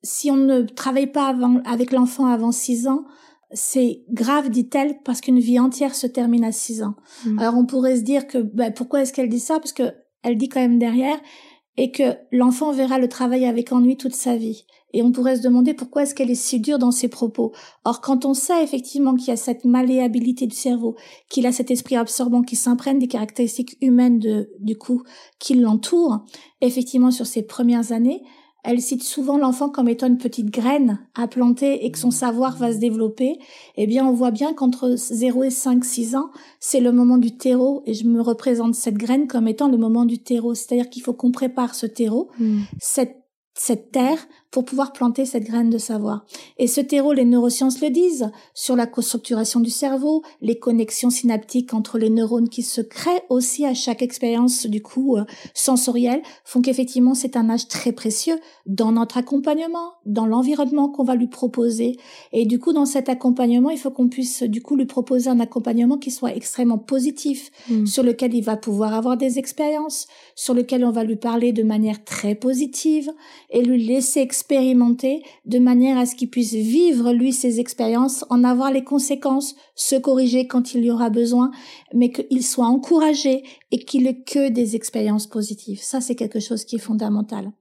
[0.03, 3.05] si on ne travaille pas avant, avec l'enfant avant six ans,
[3.51, 6.95] c'est grave, dit-elle, parce qu'une vie entière se termine à six ans.
[7.25, 7.39] Mmh.
[7.39, 9.59] Alors on pourrait se dire que ben, pourquoi est-ce qu'elle dit ça?
[9.59, 11.19] Parce que elle dit quand même derrière
[11.79, 14.65] et que l'enfant verra le travail avec ennui toute sa vie.
[14.91, 17.53] Et on pourrait se demander pourquoi est-ce qu'elle est si dure dans ses propos.
[17.85, 20.97] Or, quand on sait effectivement qu'il y a cette malléabilité du cerveau,
[21.29, 25.03] qu'il a cet esprit absorbant qui s'imprègne des caractéristiques humaines de, du coup,
[25.39, 26.25] qui l'entourent,
[26.59, 28.23] effectivement, sur ces premières années,
[28.63, 32.57] elle cite souvent l'enfant comme étant une petite graine à planter et que son savoir
[32.57, 33.39] va se développer.
[33.77, 37.37] Eh bien, on voit bien qu'entre 0 et 5, 6 ans, c'est le moment du
[37.37, 40.55] terreau et je me représente cette graine comme étant le moment du terreau.
[40.55, 42.29] C'est-à-dire qu'il faut qu'on prépare ce terreau,
[42.79, 43.15] cette
[43.53, 46.25] cette terre pour pouvoir planter cette graine de savoir.
[46.57, 51.73] Et ce terreau, les neurosciences le disent, sur la structuration du cerveau, les connexions synaptiques
[51.73, 56.61] entre les neurones qui se créent aussi à chaque expérience du coup euh, sensorielle, font
[56.61, 61.97] qu'effectivement c'est un âge très précieux dans notre accompagnement, dans l'environnement qu'on va lui proposer.
[62.31, 65.39] Et du coup, dans cet accompagnement, il faut qu'on puisse du coup lui proposer un
[65.39, 67.85] accompagnement qui soit extrêmement positif, mmh.
[67.85, 71.63] sur lequel il va pouvoir avoir des expériences, sur lequel on va lui parler de
[71.63, 73.11] manière très positive
[73.49, 78.43] et lui laisser expérimenter de manière à ce qu'il puisse vivre lui ses expériences, en
[78.43, 81.51] avoir les conséquences, se corriger quand il y aura besoin,
[81.93, 85.81] mais qu'il soit encouragé et qu'il ait que des expériences positives.
[85.81, 87.51] Ça, c'est quelque chose qui est fondamental.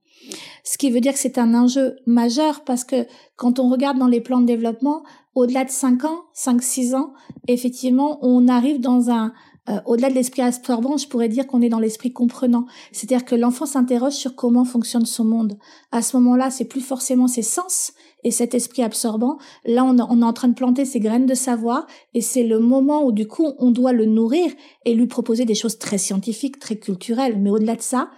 [0.63, 4.07] Ce qui veut dire que c'est un enjeu majeur parce que quand on regarde dans
[4.07, 7.13] les plans de développement, au-delà de 5 ans, 5-6 ans,
[7.47, 9.33] effectivement, on arrive dans un,
[9.69, 12.65] euh, au-delà de l'esprit absorbant, je pourrais dire qu'on est dans l'esprit comprenant.
[12.91, 15.57] C'est-à-dire que l'enfant s'interroge sur comment fonctionne son monde.
[15.91, 19.37] À ce moment-là, c'est plus forcément ses sens et cet esprit absorbant.
[19.65, 22.59] Là, on, on est en train de planter ses graines de savoir et c'est le
[22.59, 24.51] moment où du coup, on doit le nourrir
[24.85, 27.37] et lui proposer des choses très scientifiques, très culturelles.
[27.39, 28.09] Mais au-delà de ça,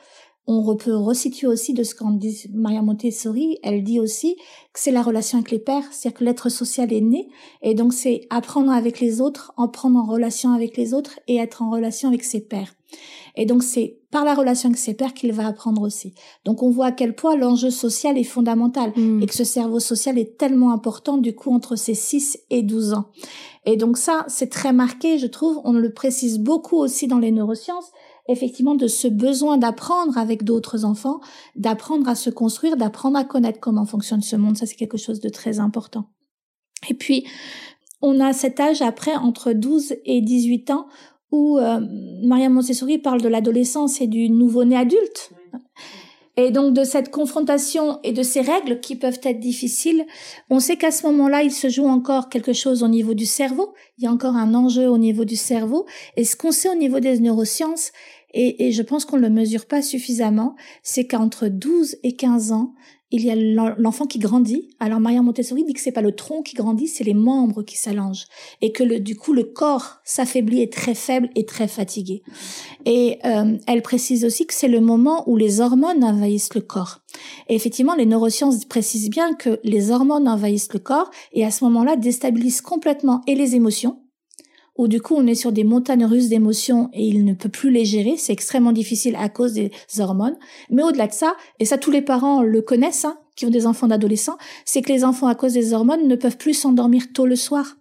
[0.52, 3.58] on peut resituer aussi de ce qu'en dit Maria Montessori.
[3.64, 4.36] Elle dit aussi
[4.74, 7.30] que c'est la relation avec les pères, c'est-à-dire que l'être social est né,
[7.62, 11.38] et donc c'est apprendre avec les autres, en prendre en relation avec les autres et
[11.38, 12.74] être en relation avec ses pères.
[13.36, 16.14] Et donc c'est par la relation avec ses pères qu'il va apprendre aussi.
[16.44, 19.22] Donc on voit à quel point l'enjeu social est fondamental mm.
[19.22, 22.94] et que ce cerveau social est tellement important du coup entre ses 6 et 12
[22.94, 23.06] ans.
[23.66, 27.32] Et donc ça, c'est très marqué, je trouve, on le précise beaucoup aussi dans les
[27.32, 27.92] neurosciences,
[28.32, 31.20] effectivement de ce besoin d'apprendre avec d'autres enfants,
[31.56, 34.58] d'apprendre à se construire, d'apprendre à connaître comment fonctionne ce monde.
[34.58, 36.06] Ça, c'est quelque chose de très important.
[36.90, 37.26] Et puis,
[38.02, 40.88] on a cet âge après, entre 12 et 18 ans,
[41.32, 41.80] où euh,
[42.24, 45.32] Maria Montessori parle de l'adolescence et du nouveau-né adulte.
[46.38, 50.06] Et donc de cette confrontation et de ces règles qui peuvent être difficiles,
[50.50, 53.74] on sait qu'à ce moment-là, il se joue encore quelque chose au niveau du cerveau.
[53.98, 55.86] Il y a encore un enjeu au niveau du cerveau.
[56.16, 57.92] Et ce qu'on sait au niveau des neurosciences,
[58.34, 62.52] et, et je pense qu'on ne le mesure pas suffisamment, c'est qu'entre 12 et 15
[62.52, 62.74] ans,
[63.12, 63.36] il y a
[63.78, 64.70] l'enfant qui grandit.
[64.80, 67.78] Alors Maria Montessori dit que c'est pas le tronc qui grandit, c'est les membres qui
[67.78, 68.26] s'allongent
[68.62, 72.24] et que le, du coup le corps s'affaiblit, est très faible et très fatigué.
[72.86, 77.00] Et euh, elle précise aussi que c'est le moment où les hormones envahissent le corps.
[77.50, 81.66] Et effectivement, les neurosciences précisent bien que les hormones envahissent le corps et à ce
[81.66, 84.00] moment-là déstabilisent complètement et les émotions
[84.78, 87.72] où du coup on est sur des montagnes russes d'émotions et il ne peut plus
[87.72, 90.38] les gérer, c'est extrêmement difficile à cause des hormones.
[90.70, 93.68] Mais au-delà de ça, et ça tous les parents le connaissent, hein, qui ont des
[93.68, 97.26] enfants d'adolescents, c'est que les enfants à cause des hormones ne peuvent plus s'endormir tôt
[97.26, 97.78] le soir.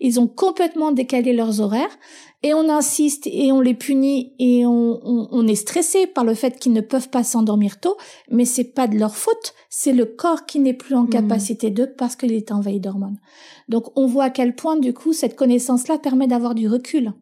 [0.00, 1.98] Ils ont complètement décalé leurs horaires
[2.42, 6.58] et on insiste et on les punit et on, on, est stressé par le fait
[6.58, 7.96] qu'ils ne peuvent pas s'endormir tôt,
[8.30, 11.10] mais c'est pas de leur faute, c'est le corps qui n'est plus en mmh.
[11.10, 13.18] capacité de parce qu'il est envahi d'hormones.
[13.68, 17.12] Donc on voit à quel point du coup cette connaissance-là permet d'avoir du recul.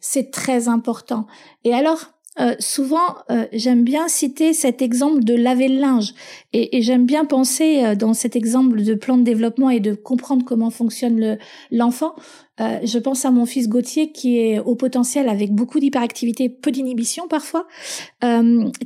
[0.00, 1.26] C'est très important.
[1.64, 6.14] Et alors euh, souvent, euh, j'aime bien citer cet exemple de laver le linge.
[6.54, 9.94] Et, et j'aime bien penser euh, dans cet exemple de plan de développement et de
[9.94, 11.36] comprendre comment fonctionne
[11.70, 12.14] l'enfant.
[12.58, 17.26] Je pense à mon fils Gauthier qui est au potentiel avec beaucoup d'hyperactivité, peu d'inhibition
[17.28, 17.66] parfois,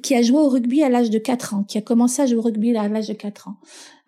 [0.03, 2.39] qui a joué au rugby à l'âge de 4 ans, qui a commencé à jouer
[2.39, 3.57] au rugby à l'âge de 4 ans.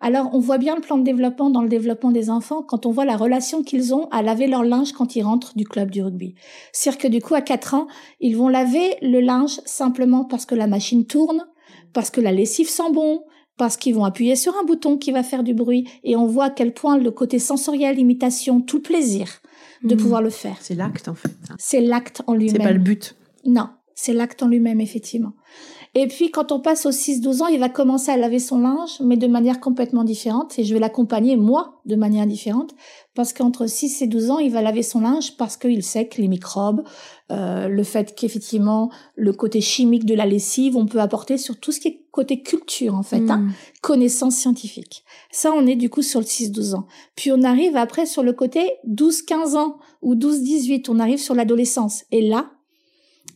[0.01, 2.91] Alors, on voit bien le plan de développement dans le développement des enfants quand on
[2.91, 6.01] voit la relation qu'ils ont à laver leur linge quand ils rentrent du club du
[6.01, 6.35] rugby.
[6.71, 7.87] C'est-à-dire que du coup, à 4 ans,
[8.21, 11.45] ils vont laver le linge simplement parce que la machine tourne,
[11.91, 13.23] parce que la lessive sent bon,
[13.57, 16.45] parce qu'ils vont appuyer sur un bouton qui va faire du bruit et on voit
[16.45, 19.41] à quel point le côté sensoriel, imitation, tout plaisir
[19.83, 19.97] de hmm.
[19.97, 20.57] pouvoir le faire.
[20.61, 21.31] C'est l'acte en fait.
[21.57, 22.55] C'est l'acte en lui-même.
[22.57, 23.15] C'est pas le but.
[23.45, 25.33] Non, c'est l'acte en lui-même effectivement.
[26.01, 29.01] Et puis quand on passe aux 6-12 ans, il va commencer à laver son linge,
[29.01, 30.57] mais de manière complètement différente.
[30.57, 32.73] Et je vais l'accompagner, moi, de manière différente.
[33.15, 36.21] Parce qu'entre 6 et 12 ans, il va laver son linge parce qu'il sait que
[36.21, 36.85] les microbes,
[37.33, 41.73] euh, le fait qu'effectivement, le côté chimique de la lessive, on peut apporter sur tout
[41.73, 43.53] ce qui est côté culture, en fait, hein, mm.
[43.81, 45.03] connaissance scientifique.
[45.31, 46.87] Ça, on est du coup sur le 6-12 ans.
[47.17, 52.05] Puis on arrive après sur le côté 12-15 ans ou 12-18, on arrive sur l'adolescence.
[52.13, 52.51] Et là,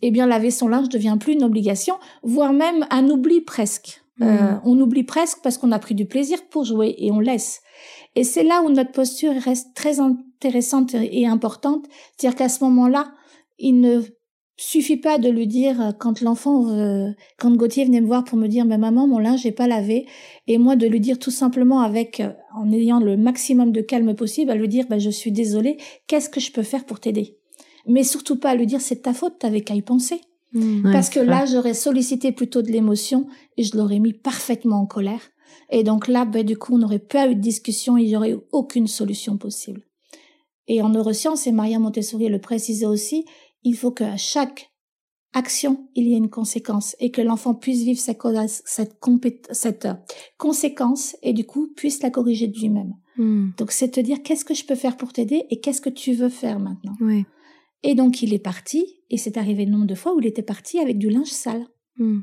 [0.06, 4.02] eh bien laver son linge devient plus une obligation, voire même un oubli presque.
[4.22, 4.62] Euh, mm.
[4.66, 7.62] on oublie presque parce qu'on a pris du plaisir pour jouer et on laisse.
[8.16, 11.86] Et c'est là où notre posture reste très intéressante et importante,
[12.16, 13.14] c'est-à-dire qu'à ce moment-là,
[13.58, 14.02] il ne
[14.58, 16.68] suffit pas de lui dire euh, quand l'enfant,
[17.40, 20.06] quand Gauthier venait me voir pour me dire, mais maman, mon linge n'est pas lavé,
[20.48, 24.16] et moi de lui dire tout simplement avec, euh, en ayant le maximum de calme
[24.16, 27.38] possible, à lui dire, bah, je suis désolée, qu'est-ce que je peux faire pour t'aider?
[27.88, 30.22] Mais surtout pas à lui dire c'est ta faute, t'avais qu'à y penser.
[30.54, 30.92] Mmh.
[30.92, 35.22] Parce que là, j'aurais sollicité plutôt de l'émotion et je l'aurais mis parfaitement en colère.
[35.70, 38.32] Et donc là, ben, du coup, on n'aurait pas eu de discussion, il n'y aurait
[38.32, 39.82] eu aucune solution possible.
[40.68, 43.26] Et en neurosciences, et Maria Montessori le précisait aussi,
[43.64, 44.72] il faut qu'à chaque
[45.34, 49.94] action, il y ait une conséquence et que l'enfant puisse vivre cette euh,
[50.38, 52.94] conséquence et du coup puisse la corriger de lui-même.
[53.18, 53.52] Mmh.
[53.58, 56.14] Donc c'est te dire qu'est-ce que je peux faire pour t'aider et qu'est-ce que tu
[56.14, 56.94] veux faire maintenant?
[57.02, 57.26] Oui.
[57.84, 60.42] Et donc il est parti, et c'est arrivé le nombre de fois où il était
[60.42, 61.68] parti avec du linge sale.
[61.98, 62.22] Hmm.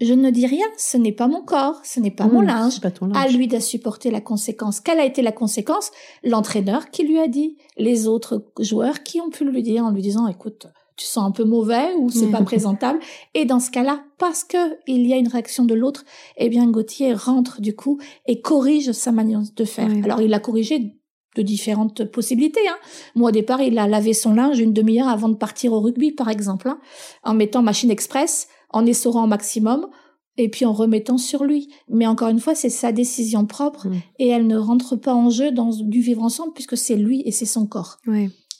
[0.00, 2.80] Je ne dis rien, ce n'est pas mon corps, ce n'est pas mon linge.
[2.80, 3.16] Pas ton linge.
[3.16, 4.80] À lui de supporter la conséquence.
[4.80, 5.92] Quelle a été la conséquence?
[6.24, 10.02] L'entraîneur qui lui a dit, les autres joueurs qui ont pu lui dire en lui
[10.02, 12.98] disant, écoute, tu sens un peu mauvais ou c'est pas présentable.
[13.34, 16.04] Et dans ce cas-là, parce que il y a une réaction de l'autre,
[16.36, 19.90] eh bien Gauthier rentre du coup et corrige sa manière de faire.
[20.02, 20.96] Alors il l'a corrigé
[21.34, 22.66] de différentes possibilités.
[22.68, 22.76] Hein.
[23.14, 26.12] Moi, au départ, il a lavé son linge une demi-heure avant de partir au rugby,
[26.12, 26.78] par exemple, hein,
[27.22, 29.88] en mettant machine express, en essorant au maximum,
[30.36, 31.68] et puis en remettant sur lui.
[31.88, 33.94] Mais encore une fois, c'est sa décision propre, mmh.
[34.18, 37.30] et elle ne rentre pas en jeu dans du vivre ensemble, puisque c'est lui et
[37.30, 37.98] c'est son corps.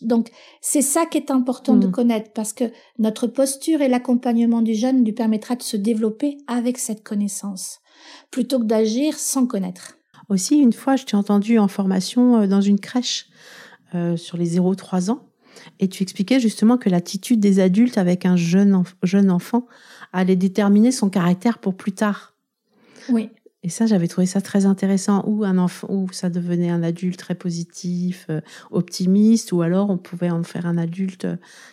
[0.01, 1.93] Donc, c'est ça qui est important de mmh.
[1.93, 2.65] connaître parce que
[2.99, 7.81] notre posture et l'accompagnement du jeune lui permettra de se développer avec cette connaissance
[8.31, 9.97] plutôt que d'agir sans connaître.
[10.29, 13.27] Aussi, une fois, je t'ai entendu en formation euh, dans une crèche
[13.95, 15.27] euh, sur les 0-3 ans
[15.81, 19.67] et tu expliquais justement que l'attitude des adultes avec un jeune, jeune enfant
[20.13, 22.35] allait déterminer son caractère pour plus tard.
[23.09, 23.31] Oui.
[23.63, 25.25] Et ça, j'avais trouvé ça très intéressant.
[25.27, 29.97] Ou un enfant, ou ça devenait un adulte très positif, euh, optimiste, ou alors on
[29.97, 31.27] pouvait en faire un adulte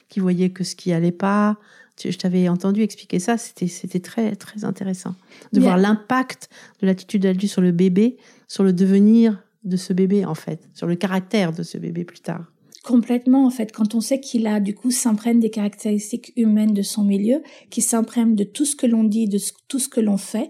[0.08, 1.58] qui voyait que ce qui allait pas.
[2.04, 3.38] Je t'avais entendu expliquer ça.
[3.38, 5.16] C'était c'était très très intéressant
[5.54, 6.50] de voir l'impact
[6.82, 8.18] de l'attitude d'adulte sur le bébé,
[8.52, 12.20] sur le devenir de ce bébé en fait, sur le caractère de ce bébé plus
[12.20, 12.52] tard.
[12.84, 16.82] Complètement, en fait, quand on sait qu'il a, du coup, s'imprègne des caractéristiques humaines de
[16.82, 19.38] son milieu, qu'il s'imprègne de tout ce que l'on dit, de
[19.70, 20.50] tout ce que l'on fait.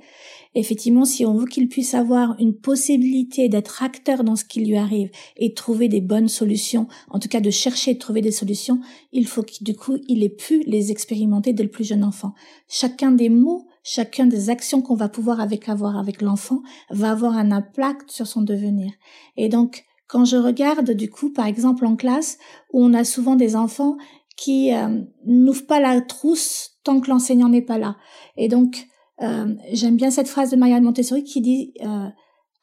[0.55, 4.77] Effectivement, si on veut qu'il puisse avoir une possibilité d'être acteur dans ce qui lui
[4.77, 8.31] arrive et trouver des bonnes solutions, en tout cas de chercher et de trouver des
[8.31, 8.79] solutions,
[9.11, 12.33] il faut qu'il, du coup, il ait pu les expérimenter dès le plus jeune enfant.
[12.67, 17.37] Chacun des mots, chacun des actions qu'on va pouvoir avec avoir avec l'enfant va avoir
[17.37, 18.91] un impact sur son devenir.
[19.37, 22.37] Et donc, quand je regarde, du coup, par exemple en classe,
[22.73, 23.97] où on a souvent des enfants
[24.35, 27.95] qui euh, n'ouvrent pas la trousse tant que l'enseignant n'est pas là.
[28.37, 28.87] Et donc,
[29.21, 32.07] euh, j'aime bien cette phrase de Marianne Montessori qui dit euh,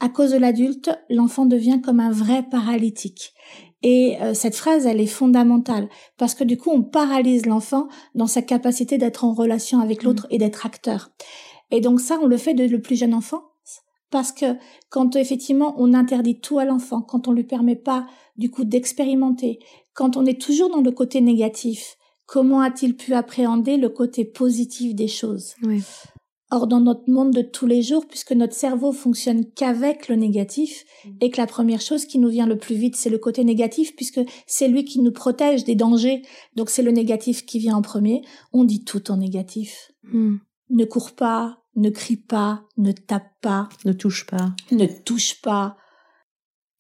[0.01, 3.33] à cause de l'adulte, l'enfant devient comme un vrai paralytique.
[3.83, 8.43] Et cette phrase, elle est fondamentale parce que du coup, on paralyse l'enfant dans sa
[8.43, 10.35] capacité d'être en relation avec l'autre mmh.
[10.35, 11.11] et d'être acteur.
[11.71, 13.43] Et donc ça, on le fait de le plus jeune enfant
[14.11, 14.57] parce que
[14.89, 19.59] quand effectivement on interdit tout à l'enfant, quand on lui permet pas du coup d'expérimenter,
[19.95, 24.95] quand on est toujours dans le côté négatif, comment a-t-il pu appréhender le côté positif
[24.95, 25.55] des choses?
[26.51, 30.85] Or, dans notre monde de tous les jours, puisque notre cerveau fonctionne qu'avec le négatif,
[31.05, 31.11] mm.
[31.21, 33.95] et que la première chose qui nous vient le plus vite, c'est le côté négatif,
[33.95, 36.23] puisque c'est lui qui nous protège des dangers,
[36.57, 39.93] donc c'est le négatif qui vient en premier, on dit tout en négatif.
[40.05, 40.37] Mm.
[40.71, 45.77] Ne cours pas, ne crie pas, ne tape pas, ne touche pas, ne touche pas.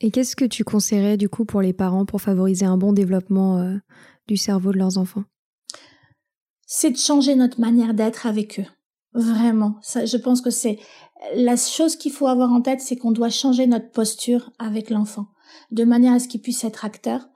[0.00, 3.58] Et qu'est-ce que tu conseillerais du coup pour les parents pour favoriser un bon développement
[3.58, 3.76] euh,
[4.28, 5.24] du cerveau de leurs enfants?
[6.66, 8.66] C'est de changer notre manière d'être avec eux.
[9.14, 10.78] Vraiment, ça, je pense que c'est
[11.34, 15.26] la chose qu'il faut avoir en tête, c'est qu'on doit changer notre posture avec l'enfant,
[15.70, 17.28] de manière à ce qu'il puisse être acteur.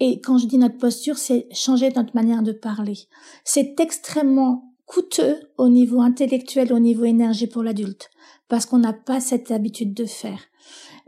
[0.00, 2.98] Et quand je dis notre posture, c'est changer notre manière de parler.
[3.44, 8.10] C'est extrêmement coûteux au niveau intellectuel, au niveau énergie pour l'adulte,
[8.48, 10.40] parce qu'on n'a pas cette habitude de faire.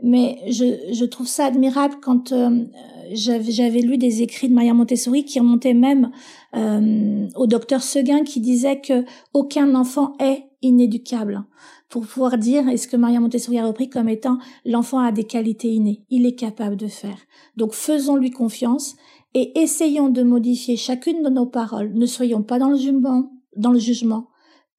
[0.01, 2.65] Mais je, je trouve ça admirable quand euh,
[3.11, 6.11] j'avais lu des écrits de Maria Montessori qui remontaient même
[6.55, 11.45] euh, au docteur Seguin qui disait que aucun enfant est inéducable
[11.89, 15.23] pour pouvoir dire, et ce que Maria Montessori a repris comme étant l'enfant a des
[15.23, 17.17] qualités innées, il est capable de faire.
[17.55, 18.95] Donc faisons-lui confiance
[19.33, 21.93] et essayons de modifier chacune de nos paroles.
[21.93, 24.27] Ne soyons pas dans le jugement, dans le jugement,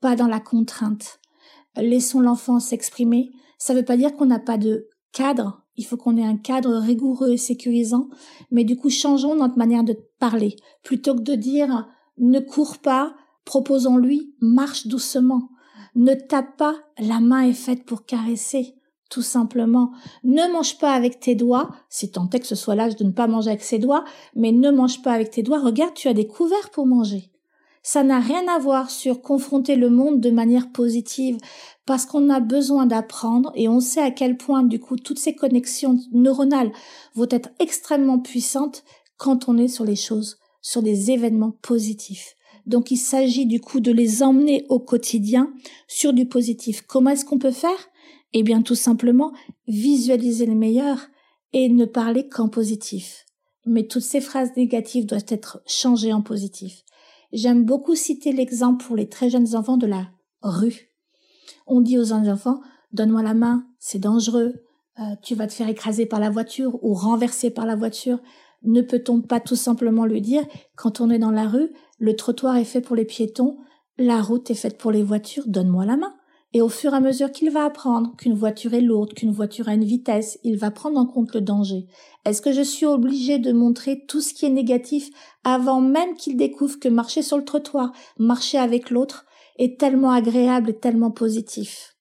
[0.00, 1.20] pas dans la contrainte.
[1.76, 3.30] Laissons l'enfant s'exprimer.
[3.56, 5.62] Ça ne veut pas dire qu'on n'a pas de cadre.
[5.76, 8.08] Il faut qu'on ait un cadre rigoureux et sécurisant.
[8.50, 10.56] Mais du coup, changeons notre manière de parler.
[10.82, 15.48] Plutôt que de dire ne cours pas, proposons-lui marche doucement.
[15.94, 18.74] Ne tape pas, la main est faite pour caresser.
[19.10, 19.92] Tout simplement,
[20.22, 23.10] ne mange pas avec tes doigts, si tant est que ce soit l'âge de ne
[23.10, 26.14] pas manger avec ses doigts, mais ne mange pas avec tes doigts, regarde, tu as
[26.14, 27.30] des couverts pour manger
[27.90, 31.38] ça n'a rien à voir sur confronter le monde de manière positive
[31.86, 35.34] parce qu'on a besoin d'apprendre et on sait à quel point du coup toutes ces
[35.34, 36.70] connexions neuronales
[37.14, 38.84] vont être extrêmement puissantes
[39.16, 42.34] quand on est sur les choses, sur des événements positifs.
[42.66, 45.50] Donc il s'agit du coup de les emmener au quotidien
[45.86, 46.82] sur du positif.
[46.82, 47.88] Comment est-ce qu'on peut faire?
[48.34, 49.32] Eh bien tout simplement
[49.66, 51.08] visualiser le meilleur
[51.54, 53.24] et ne parler qu'en positif.
[53.64, 56.84] Mais toutes ces phrases négatives doivent être changées en positif.
[57.32, 60.08] J'aime beaucoup citer l'exemple pour les très jeunes enfants de la
[60.42, 60.90] rue.
[61.66, 62.60] On dit aux enfants,
[62.92, 64.54] donne-moi la main, c'est dangereux,
[64.98, 68.20] euh, tu vas te faire écraser par la voiture ou renverser par la voiture.
[68.62, 72.56] Ne peut-on pas tout simplement lui dire, quand on est dans la rue, le trottoir
[72.56, 73.58] est fait pour les piétons,
[73.98, 76.14] la route est faite pour les voitures, donne-moi la main.
[76.54, 79.68] Et au fur et à mesure qu'il va apprendre qu'une voiture est lourde, qu'une voiture
[79.68, 81.86] a une vitesse, il va prendre en compte le danger.
[82.24, 85.10] Est-ce que je suis obligée de montrer tout ce qui est négatif
[85.44, 89.26] avant même qu'il découvre que marcher sur le trottoir, marcher avec l'autre
[89.58, 91.96] est tellement agréable et tellement positif?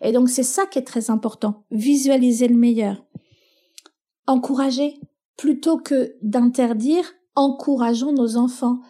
[0.00, 3.04] Et donc c'est ça qui est très important, visualiser le meilleur.
[4.26, 4.98] Encourager,
[5.36, 7.04] plutôt que d'interdire,
[7.36, 8.80] encourageons nos enfants.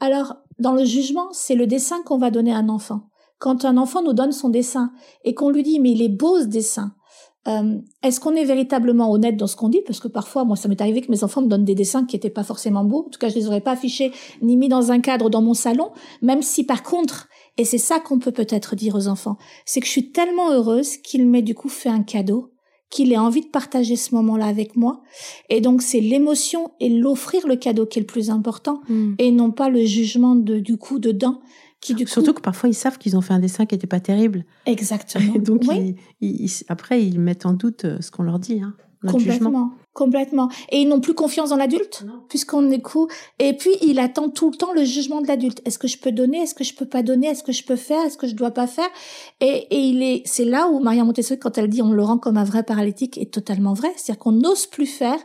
[0.00, 3.09] Alors, dans le jugement, c'est le dessin qu'on va donner à un enfant.
[3.40, 4.92] Quand un enfant nous donne son dessin
[5.24, 6.92] et qu'on lui dit mais il est beau ce dessin,
[7.48, 9.80] euh, est-ce qu'on est véritablement honnête dans ce qu'on dit?
[9.86, 12.16] Parce que parfois, moi, ça m'est arrivé que mes enfants me donnent des dessins qui
[12.16, 13.06] n'étaient pas forcément beaux.
[13.06, 14.12] En tout cas, je les aurais pas affichés
[14.42, 15.90] ni mis dans un cadre dans mon salon.
[16.20, 19.86] Même si, par contre, et c'est ça qu'on peut peut-être dire aux enfants, c'est que
[19.86, 22.50] je suis tellement heureuse qu'il m'ait du coup fait un cadeau,
[22.90, 25.00] qu'il ait envie de partager ce moment-là avec moi.
[25.48, 29.14] Et donc, c'est l'émotion et l'offrir le cadeau qui est le plus important, hmm.
[29.18, 31.40] et non pas le jugement de, du coup dedans.
[31.82, 34.44] Surtout que parfois ils savent qu'ils ont fait un dessin qui n'était pas terrible.
[34.66, 35.34] Exactement.
[35.38, 35.62] donc
[36.68, 38.60] après ils mettent en doute euh, ce qu'on leur dit.
[38.60, 38.74] Hein,
[39.06, 40.50] complètement, complètement.
[40.70, 43.10] Et ils n'ont plus confiance dans l'adulte puisqu'on écoute.
[43.38, 45.62] Et puis il attend tout le temps le jugement de l'adulte.
[45.64, 46.42] Est-ce que je peux donner?
[46.42, 47.28] Est-ce que je peux pas donner?
[47.28, 48.04] Est-ce que je peux faire?
[48.04, 48.88] Est-ce que je dois pas faire?
[49.40, 52.18] Et, et il est, c'est là où Maria Montessori quand elle dit on le rend
[52.18, 53.88] comme un vrai paralytique est totalement vrai.
[53.96, 55.18] C'est-à-dire qu'on n'ose plus faire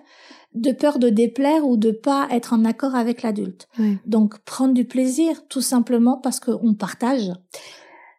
[0.55, 3.67] de peur de déplaire ou de pas être en accord avec l'adulte.
[4.05, 7.31] Donc prendre du plaisir tout simplement parce qu'on partage.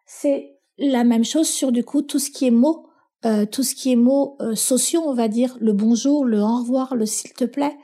[0.05, 2.85] C'est la même chose sur du coup tout ce qui est mots,
[3.25, 6.57] euh, tout ce qui est mots euh, sociaux, on va dire le bonjour, le au
[6.57, 7.75] revoir, le s'il te plaît.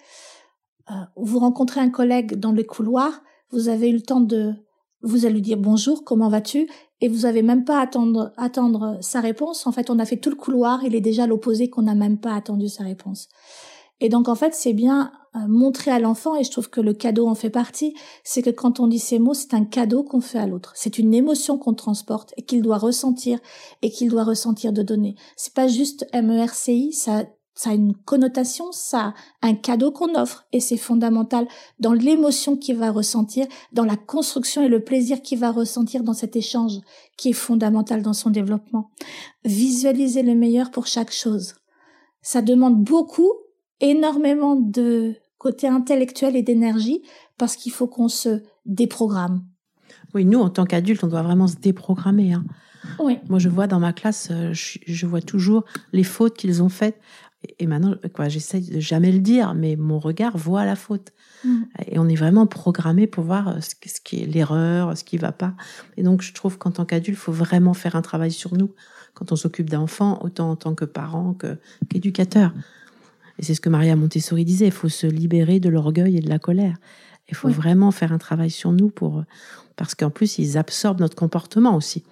[0.91, 4.53] Euh, vous rencontrez un collègue dans le couloir, vous avez eu le temps de
[5.01, 6.69] vous allez lui dire bonjour, comment vas-tu?
[7.01, 9.67] Et vous avez même pas attendre attendre sa réponse.
[9.67, 11.95] En fait, on a fait tout le couloir, il est déjà à l'opposé qu'on n'a
[11.95, 13.27] même pas attendu sa réponse.
[14.03, 16.93] Et donc en fait, c'est bien euh, montrer à l'enfant, et je trouve que le
[16.93, 20.21] cadeau en fait partie, c'est que quand on dit ces mots, c'est un cadeau qu'on
[20.21, 20.73] fait à l'autre.
[20.75, 23.39] C'est une émotion qu'on transporte et qu'il doit ressentir
[23.81, 25.15] et qu'il doit ressentir de donner.
[25.37, 27.23] C'est pas juste MERCI, ça
[27.55, 31.47] ça a une connotation, ça a un cadeau qu'on offre et c'est fondamental
[31.79, 36.13] dans l'émotion qu'il va ressentir, dans la construction et le plaisir qu'il va ressentir dans
[36.13, 36.79] cet échange
[37.15, 38.89] qui est fondamental dans son développement.
[39.45, 41.53] Visualiser le meilleur pour chaque chose.
[42.23, 43.31] Ça demande beaucoup
[43.79, 47.01] énormément de côté intellectuel et d'énergie
[47.37, 49.43] parce qu'il faut qu'on se déprogramme.
[50.13, 52.33] Oui, nous, en tant qu'adultes, on doit vraiment se déprogrammer.
[52.33, 52.45] Hein.
[52.99, 53.17] Oui.
[53.29, 56.99] Moi, je vois dans ma classe, euh, je, vois toujours les fautes qu'ils ont faites.
[57.59, 61.11] Et maintenant, quoi, j'essaie de jamais le dire, mais mon regard voit la faute.
[61.43, 61.63] Mm.
[61.87, 65.31] Et on est vraiment programmé pour voir euh, ce, qui est l'erreur, ce qui va
[65.31, 65.55] pas.
[65.97, 68.73] Et donc, je trouve qu'en tant qu'adulte, il faut vraiment faire un travail sur nous
[69.13, 71.35] quand on s'occupe d'enfants, autant en tant que parent
[71.89, 72.53] qu'éducateur.
[73.39, 76.29] Et c'est ce que Maria Montessori disait, il faut se libérer de l'orgueil et de
[76.29, 76.77] la colère.
[77.29, 79.23] Il faut vraiment faire un travail sur nous pour
[79.75, 82.03] parce qu'en plus ils absorbent notre comportement aussi,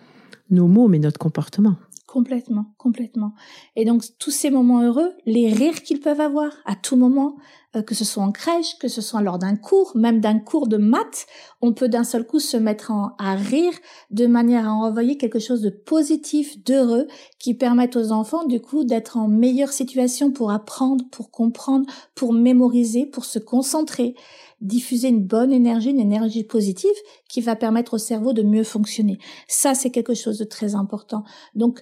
[0.50, 1.76] nos mots mais notre comportement.
[2.08, 3.34] Complètement, complètement.
[3.76, 7.38] Et donc tous ces moments heureux, les rires qu'ils peuvent avoir à tout moment,
[7.86, 10.78] que ce soit en crèche, que ce soit lors d'un cours, même d'un cours de
[10.78, 11.26] maths,
[11.62, 13.74] on peut d'un seul coup se mettre à rire
[14.10, 17.08] de manière à envoyer quelque chose de positif, d'heureux,
[17.40, 22.34] qui permette aux enfants du coup d'être en meilleure situation pour apprendre, pour comprendre, pour
[22.34, 24.16] mémoriser, pour se concentrer
[24.62, 26.92] diffuser une bonne énergie, une énergie positive
[27.28, 29.18] qui va permettre au cerveau de mieux fonctionner.
[29.48, 31.24] Ça, c'est quelque chose de très important.
[31.56, 31.82] Donc,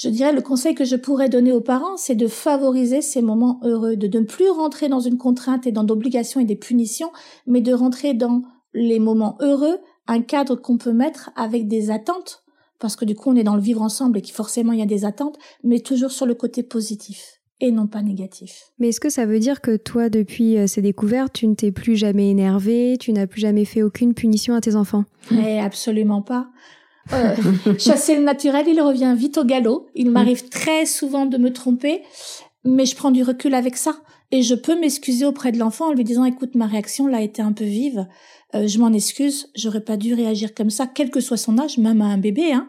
[0.00, 3.60] je dirais le conseil que je pourrais donner aux parents, c'est de favoriser ces moments
[3.62, 7.12] heureux, de ne plus rentrer dans une contrainte et dans d'obligations et des punitions,
[7.46, 8.42] mais de rentrer dans
[8.72, 12.44] les moments heureux, un cadre qu'on peut mettre avec des attentes,
[12.78, 14.82] parce que du coup on est dans le vivre ensemble et que forcément il y
[14.82, 18.70] a des attentes, mais toujours sur le côté positif et non pas négatif.
[18.78, 21.72] Mais est-ce que ça veut dire que toi, depuis euh, ces découvertes, tu ne t'es
[21.72, 25.04] plus jamais énervé, tu n'as plus jamais fait aucune punition à tes enfants?
[25.30, 26.48] Mais absolument pas.
[27.12, 27.34] Euh,
[27.78, 29.88] chasser le naturel, il revient vite au galop.
[29.94, 32.02] Il m'arrive très souvent de me tromper,
[32.64, 33.96] mais je prends du recul avec ça.
[34.32, 37.20] Et je peux m'excuser auprès de l'enfant en lui disant, écoute, ma réaction là a
[37.20, 38.06] été un peu vive.
[38.54, 41.78] Euh, je m'en excuse, j'aurais pas dû réagir comme ça, quel que soit son âge,
[41.78, 42.52] même à un bébé.
[42.52, 42.68] Hein.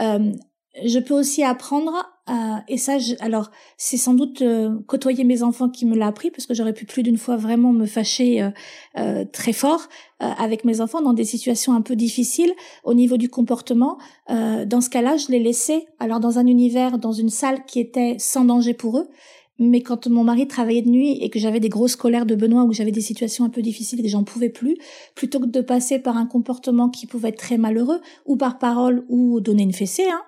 [0.00, 0.32] Euh,
[0.84, 2.06] je peux aussi apprendre
[2.68, 6.46] et ça alors c'est sans doute euh, côtoyer mes enfants qui me l'a appris parce
[6.46, 8.50] que j'aurais pu plus d'une fois vraiment me fâcher euh,
[8.98, 12.54] euh, très fort avec mes enfants dans des situations un peu difficiles
[12.84, 13.98] au niveau du comportement.
[14.30, 18.16] Dans ce cas-là je les laissais alors dans un univers dans une salle qui était
[18.18, 19.08] sans danger pour eux
[19.58, 22.64] mais quand mon mari travaillait de nuit et que j'avais des grosses colères de Benoît
[22.64, 24.76] où j'avais des situations un peu difficiles et que j'en pouvais plus,
[25.14, 29.04] plutôt que de passer par un comportement qui pouvait être très malheureux ou par parole
[29.08, 30.22] ou donner une fessée, hein,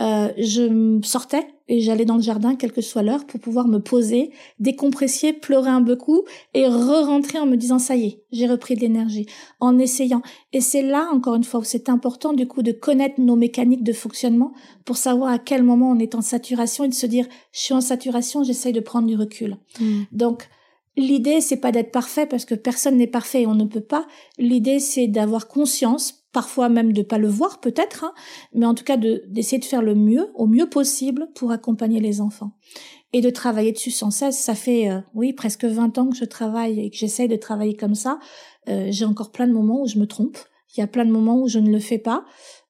[0.00, 3.78] euh, je sortais et j'allais dans le jardin, quelle que soit l'heure, pour pouvoir me
[3.78, 8.74] poser, décompresser, pleurer un beaucoup et re-rentrer en me disant ça y est, j'ai repris
[8.74, 9.26] de l'énergie,
[9.60, 10.22] en essayant.
[10.52, 13.84] Et c'est là, encore une fois, où c'est important du coup de connaître nos mécaniques
[13.84, 14.52] de fonctionnement
[14.84, 17.74] pour savoir à quel moment on est en saturation et de se dire je suis
[17.74, 19.56] en saturation, j'essaye de prendre du recul.
[19.80, 20.02] Mm.
[20.12, 20.48] Donc
[20.96, 24.06] L'idée, c'est pas d'être parfait parce que personne n'est parfait et on ne peut pas.
[24.38, 28.12] L'idée, c'est d'avoir conscience parfois même de pas le voir peut-être, hein,
[28.52, 32.20] mais en tout cas d'essayer de faire le mieux, au mieux possible pour accompagner les
[32.20, 32.52] enfants
[33.14, 34.38] et de travailler dessus sans cesse.
[34.38, 37.76] Ça fait euh, oui presque 20 ans que je travaille et que j'essaye de travailler
[37.76, 38.18] comme ça.
[38.68, 40.36] Euh, J'ai encore plein de moments où je me trompe.
[40.76, 42.24] Il y a plein de moments où je ne le fais pas.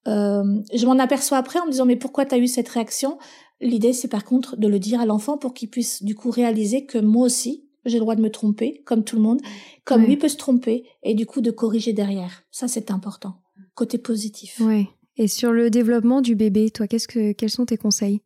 [0.06, 0.44] Euh,
[0.74, 3.18] je m'en aperçois après en me disant mais pourquoi tu as eu cette réaction?
[3.62, 6.84] L'idée, c'est par contre de le dire à l'enfant pour qu'il puisse du coup réaliser
[6.84, 9.40] que moi aussi, j'ai le droit de me tromper, comme tout le monde,
[9.84, 12.44] comme lui peut se tromper, et du coup de corriger derrière.
[12.50, 13.36] Ça, c'est important.
[13.74, 14.60] Côté positif.
[14.60, 14.88] Ouais.
[15.16, 18.22] Et sur le développement du bébé, toi, qu'est-ce que, quels sont tes conseils?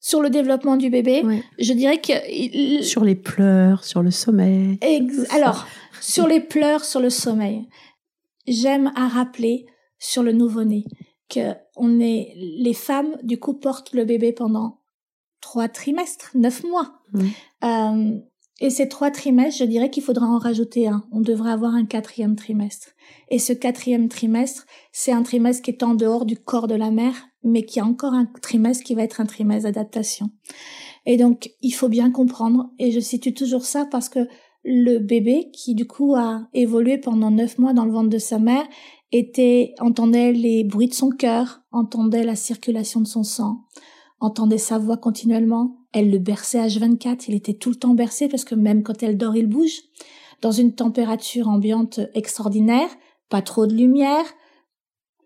[0.00, 1.22] Sur le développement du bébé,
[1.58, 4.78] je dirais que sur les pleurs, sur le sommeil.
[5.30, 5.66] Alors,
[6.00, 7.68] sur les pleurs, sur le sommeil,
[8.46, 9.66] j'aime à rappeler
[9.98, 10.84] sur le nouveau-né
[11.28, 14.80] que on est les femmes du coup portent le bébé pendant
[15.42, 17.02] trois trimestres, neuf mois.
[17.62, 18.18] Euh,
[18.60, 21.04] et ces trois trimestres, je dirais qu'il faudra en rajouter un.
[21.12, 22.88] On devrait avoir un quatrième trimestre.
[23.30, 26.90] Et ce quatrième trimestre, c'est un trimestre qui est en dehors du corps de la
[26.90, 30.30] mère, mais qui a encore un trimestre qui va être un trimestre d'adaptation.
[31.06, 34.28] Et donc, il faut bien comprendre, et je situe toujours ça parce que
[34.62, 38.38] le bébé, qui du coup a évolué pendant neuf mois dans le ventre de sa
[38.38, 38.66] mère,
[39.10, 43.64] était, entendait les bruits de son cœur, entendait la circulation de son sang,
[44.20, 45.78] entendait sa voix continuellement.
[45.92, 49.16] Elle le berçait H24, il était tout le temps bercé parce que même quand elle
[49.16, 49.80] dort, il bouge.
[50.40, 52.88] Dans une température ambiante extraordinaire,
[53.28, 54.24] pas trop de lumière,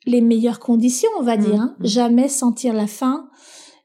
[0.07, 1.77] les meilleures conditions, on va dire, hein.
[1.79, 1.87] mmh, mmh.
[1.87, 3.29] jamais sentir la faim.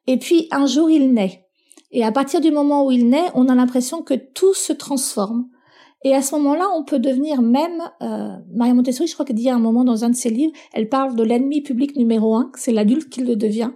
[0.07, 1.45] Et puis un jour, il naît.
[1.91, 5.47] Et à partir du moment où il naît, on a l'impression que tout se transforme.
[6.03, 9.49] Et à ce moment-là, on peut devenir même, euh, Maria Montessori, je crois qu'elle dit
[9.49, 12.51] à un moment dans un de ses livres, elle parle de l'ennemi public numéro un,
[12.55, 13.71] c'est l'adulte qui le devient,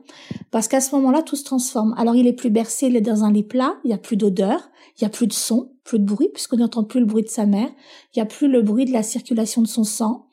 [0.49, 1.93] parce qu'à ce moment-là, tout se transforme.
[1.97, 4.15] Alors il est plus bercé, il est dans un lit plat, il y a plus
[4.15, 7.23] d'odeur, il y a plus de son, plus de bruit, puisqu'on n'entend plus le bruit
[7.23, 7.69] de sa mère,
[8.15, 10.27] il y a plus le bruit de la circulation de son sang.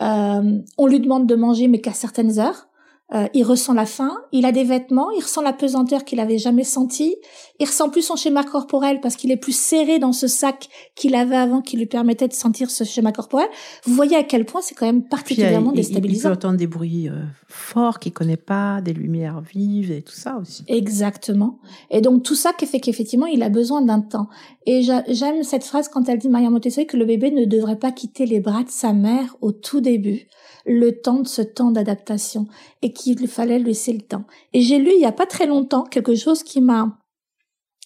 [0.00, 2.65] Euh, on lui demande de manger, mais qu'à certaines heures.
[3.14, 6.38] Euh, il ressent la faim, il a des vêtements, il ressent la pesanteur qu'il avait
[6.38, 7.14] jamais sentie,
[7.60, 11.14] il ressent plus son schéma corporel parce qu'il est plus serré dans ce sac qu'il
[11.14, 13.46] avait avant qui lui permettait de sentir ce schéma corporel.
[13.84, 16.30] Vous voyez à quel point c'est quand même particulièrement déstabilisant.
[16.30, 20.12] Il, peut entendre des bruits euh, forts qu'il connaît pas, des lumières vives et tout
[20.12, 20.64] ça aussi.
[20.66, 21.60] Exactement.
[21.92, 24.26] Et donc tout ça qui fait qu'effectivement il a besoin d'un temps.
[24.66, 27.92] Et j'aime cette phrase quand elle dit Maria Montessori que le bébé ne devrait pas
[27.92, 30.26] quitter les bras de sa mère au tout début
[30.66, 32.46] le temps de ce temps d'adaptation
[32.82, 34.24] et qu'il fallait laisser le temps.
[34.52, 36.98] Et j'ai lu il y a pas très longtemps quelque chose qui m'a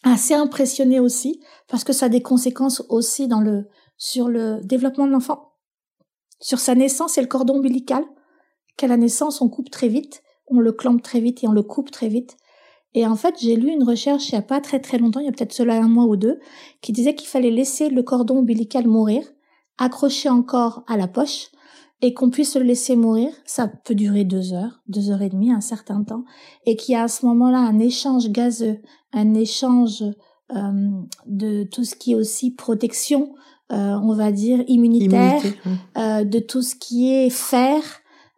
[0.03, 3.69] assez impressionné aussi parce que ça a des conséquences aussi dans le
[3.99, 5.53] sur le développement de l'enfant.
[6.41, 8.03] Sur sa naissance et le cordon ombilical,
[8.79, 11.63] qu'à la naissance on coupe très vite, on le clampe très vite et on le
[11.63, 12.39] coupe très vite.
[12.95, 15.27] Et en fait, j'ai lu une recherche il y a pas très très longtemps, il
[15.27, 16.41] y a peut-être cela un mois ou deux,
[16.81, 19.23] qui disait qu'il fallait laisser le cordon ombilical mourir,
[19.79, 21.51] accrocher encore à la poche,
[22.03, 25.53] et qu'on puisse le laisser mourir, ça peut durer deux heures, deux heures et demie,
[25.53, 26.25] un certain temps,
[26.67, 28.79] et qu'il y a à ce moment-là un échange gazeux,
[29.13, 30.03] un échange
[30.55, 30.91] euh,
[31.27, 33.35] de tout ce qui est aussi protection,
[33.73, 35.43] euh, on va dire immunitaire,
[35.97, 37.83] euh, de tout ce qui est fer,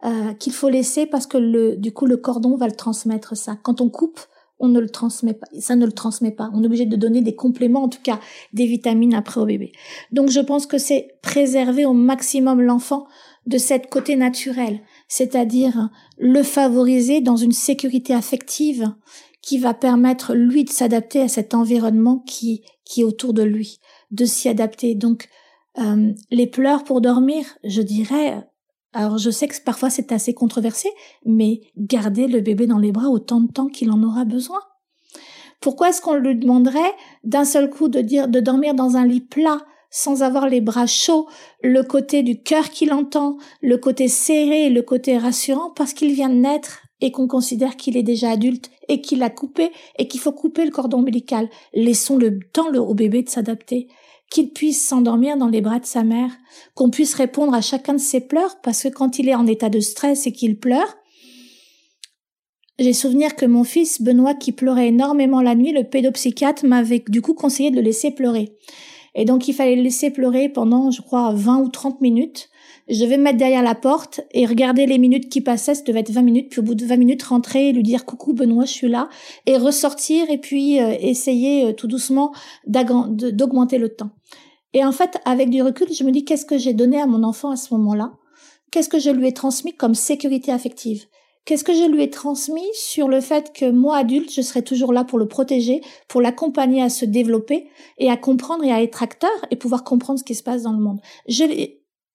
[0.04, 3.56] euh, qu'il faut laisser parce que le, du coup le cordon va le transmettre ça.
[3.62, 4.20] Quand on coupe,
[4.58, 6.50] on ne le transmet pas, ça ne le transmet pas.
[6.52, 8.20] On est obligé de donner des compléments, en tout cas
[8.52, 9.72] des vitamines après au bébé.
[10.10, 13.06] Donc je pense que c'est préserver au maximum l'enfant
[13.46, 18.92] de cette côté naturel, c'est-à-dire le favoriser dans une sécurité affective
[19.40, 23.80] qui va permettre lui de s'adapter à cet environnement qui, qui est autour de lui,
[24.12, 24.94] de s'y adapter.
[24.94, 25.28] Donc,
[25.78, 28.46] euh, les pleurs pour dormir, je dirais,
[28.92, 30.88] alors je sais que parfois c'est assez controversé,
[31.24, 34.60] mais garder le bébé dans les bras autant de temps qu'il en aura besoin.
[35.60, 39.20] Pourquoi est-ce qu'on lui demanderait d'un seul coup de dire de dormir dans un lit
[39.20, 39.58] plat
[39.92, 41.28] sans avoir les bras chauds,
[41.62, 46.30] le côté du cœur qu'il entend, le côté serré, le côté rassurant, parce qu'il vient
[46.30, 50.20] de naître et qu'on considère qu'il est déjà adulte et qu'il a coupé et qu'il
[50.20, 51.48] faut couper le cordon ombilical.
[51.74, 53.88] Laissons le temps au bébé de s'adapter,
[54.30, 56.30] qu'il puisse s'endormir dans les bras de sa mère,
[56.74, 59.68] qu'on puisse répondre à chacun de ses pleurs, parce que quand il est en état
[59.68, 60.96] de stress et qu'il pleure,
[62.78, 67.20] j'ai souvenir que mon fils Benoît, qui pleurait énormément la nuit, le pédopsychiatre m'avait du
[67.20, 68.56] coup conseillé de le laisser pleurer.
[69.14, 72.48] Et donc, il fallait le laisser pleurer pendant, je crois, 20 ou 30 minutes.
[72.88, 75.74] Je devais me mettre derrière la porte et regarder les minutes qui passaient.
[75.74, 76.48] Ça devait être 20 minutes.
[76.50, 79.08] Puis au bout de 20 minutes, rentrer, lui dire coucou Benoît, je suis là.
[79.46, 82.32] Et ressortir et puis euh, essayer euh, tout doucement
[82.66, 84.10] d'augmenter le temps.
[84.74, 87.22] Et en fait, avec du recul, je me dis qu'est-ce que j'ai donné à mon
[87.24, 88.14] enfant à ce moment-là?
[88.70, 91.04] Qu'est-ce que je lui ai transmis comme sécurité affective?
[91.44, 94.92] Qu'est-ce que je lui ai transmis sur le fait que moi, adulte, je serai toujours
[94.92, 97.68] là pour le protéger, pour l'accompagner à se développer
[97.98, 100.72] et à comprendre et à être acteur et pouvoir comprendre ce qui se passe dans
[100.72, 101.00] le monde.
[101.26, 101.44] Je,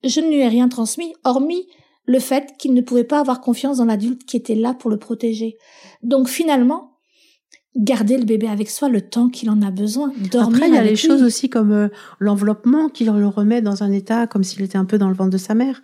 [0.04, 1.68] je ne lui ai rien transmis, hormis
[2.06, 4.98] le fait qu'il ne pouvait pas avoir confiance dans l'adulte qui était là pour le
[4.98, 5.58] protéger.
[6.04, 6.94] Donc finalement,
[7.76, 10.14] garder le bébé avec soi le temps qu'il en a besoin.
[10.32, 13.84] Dormir Après, il y a les choses aussi comme euh, l'enveloppement qui le remet dans
[13.84, 15.82] un état comme s'il était un peu dans le ventre de sa mère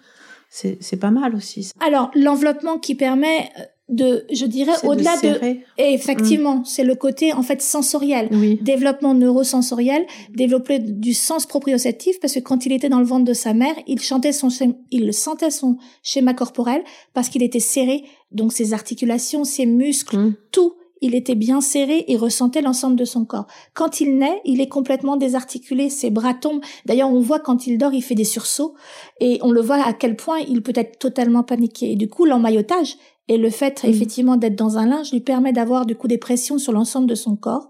[0.53, 1.71] c'est pas mal aussi.
[1.79, 6.65] Alors, l'enveloppement qui permet, euh, de, je dirais, au-delà de, effectivement, mm.
[6.65, 8.29] c'est le côté en fait sensoriel,
[8.61, 13.33] développement neurosensoriel, développer du sens proprioceptif, parce que quand il était dans le ventre de
[13.33, 14.49] sa mère, il chantait son,
[14.91, 16.83] il sentait son schéma corporel
[17.13, 20.35] parce qu'il était serré, donc ses articulations, ses muscles, mm.
[20.51, 20.73] tout
[21.03, 23.45] il était bien serré et ressentait l'ensemble de son corps.
[23.73, 26.63] Quand il naît, il est complètement désarticulé, ses bras tombent.
[26.85, 28.73] D'ailleurs, on voit quand il dort, il fait des sursauts
[29.19, 31.91] et on le voit à quel point il peut être totalement paniqué.
[31.91, 32.95] Et du coup, l'emmaillotage,
[33.29, 33.87] et le fait, mm.
[33.87, 37.15] effectivement, d'être dans un linge lui permet d'avoir du coup des pressions sur l'ensemble de
[37.15, 37.69] son corps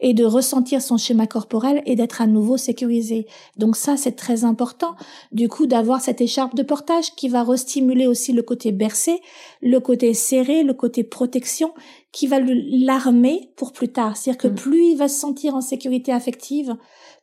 [0.00, 3.26] et de ressentir son schéma corporel et d'être à nouveau sécurisé.
[3.56, 4.94] Donc ça, c'est très important.
[5.32, 9.20] Du coup, d'avoir cette écharpe de portage qui va restimuler aussi le côté bercé,
[9.60, 11.72] le côté serré, le côté protection,
[12.12, 14.16] qui va l'armer pour plus tard.
[14.16, 14.54] C'est-à-dire que mm.
[14.54, 16.76] plus il va se sentir en sécurité affective,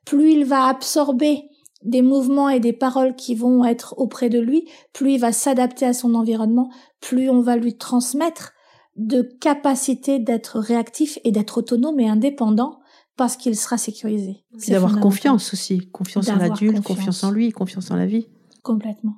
[0.04, 1.44] plus il va absorber
[1.84, 5.86] des mouvements et des paroles qui vont être auprès de lui, plus il va s'adapter
[5.86, 6.70] à son environnement,
[7.00, 8.54] plus on va lui transmettre
[8.96, 12.80] de capacité d'être réactif et d'être autonome et indépendant
[13.16, 14.44] parce qu'il sera sécurisé.
[14.58, 17.24] C'est d'avoir confiance aussi, confiance en l'adulte, confiance.
[17.24, 18.28] en lui, confiance en la vie.
[18.64, 19.16] Complètement.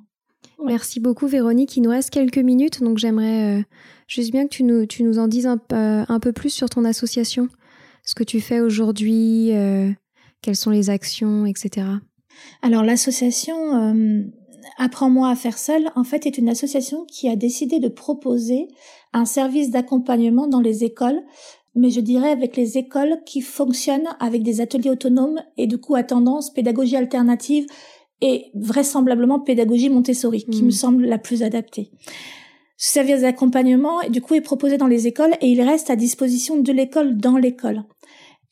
[0.64, 1.76] Merci beaucoup Véronique.
[1.76, 3.62] Il nous reste quelques minutes, donc j'aimerais euh,
[4.06, 6.84] juste bien que tu nous, tu nous en dises un, un, peu plus sur ton
[6.84, 7.48] association,
[8.04, 9.90] ce que tu fais aujourd'hui, euh,
[10.40, 11.86] quelles sont les actions, etc.
[12.62, 14.22] Alors l'association euh,
[14.78, 18.68] Apprends-moi à faire seul, en fait, est une association qui a décidé de proposer
[19.12, 21.22] un service d'accompagnement dans les écoles,
[21.74, 25.94] mais je dirais avec les écoles qui fonctionnent avec des ateliers autonomes et du coup
[25.94, 27.66] à tendance pédagogie alternative
[28.20, 30.66] et vraisemblablement pédagogie Montessori, qui hmm.
[30.66, 31.90] me semble la plus adaptée.
[32.76, 36.58] Ce service d'accompagnement, du coup, est proposé dans les écoles et il reste à disposition
[36.58, 37.84] de l'école dans l'école.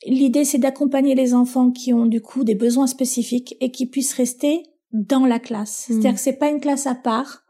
[0.05, 4.13] L'idée, c'est d'accompagner les enfants qui ont du coup des besoins spécifiques et qui puissent
[4.13, 5.87] rester dans la classe.
[5.87, 5.93] Hmm.
[5.93, 7.43] C'est-à-dire que c'est pas une classe à part.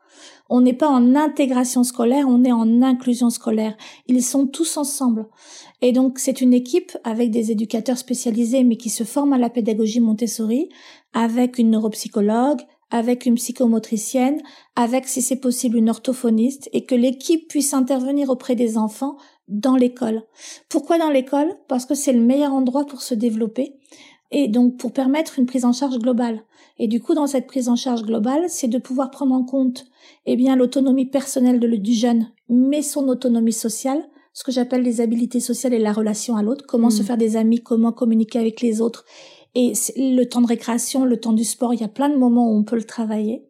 [0.50, 3.78] On n'est pas en intégration scolaire, on est en inclusion scolaire.
[4.08, 5.28] Ils sont tous ensemble.
[5.82, 9.50] Et donc, c'est une équipe avec des éducateurs spécialisés, mais qui se forment à la
[9.50, 10.68] pédagogie Montessori,
[11.14, 14.42] avec une neuropsychologue, avec une psychomotricienne,
[14.76, 19.16] avec, si c'est possible, une orthophoniste, et que l'équipe puisse intervenir auprès des enfants
[19.52, 20.24] dans l'école.
[20.70, 21.54] Pourquoi dans l'école?
[21.68, 23.76] Parce que c'est le meilleur endroit pour se développer
[24.32, 26.44] et donc pour permettre une prise en charge globale.
[26.80, 29.86] Et du coup, dans cette prise en charge globale, c'est de pouvoir prendre en compte
[30.26, 35.02] eh bien l'autonomie personnelle de, du jeune, mais son autonomie sociale, ce que j'appelle les
[35.02, 37.06] habilités sociales et la relation à l'autre, comment se mmh.
[37.06, 39.06] faire des amis, comment communiquer avec les autres.
[39.54, 42.50] Et le temps de récréation, le temps du sport, il y a plein de moments
[42.50, 43.44] où on peut le travailler.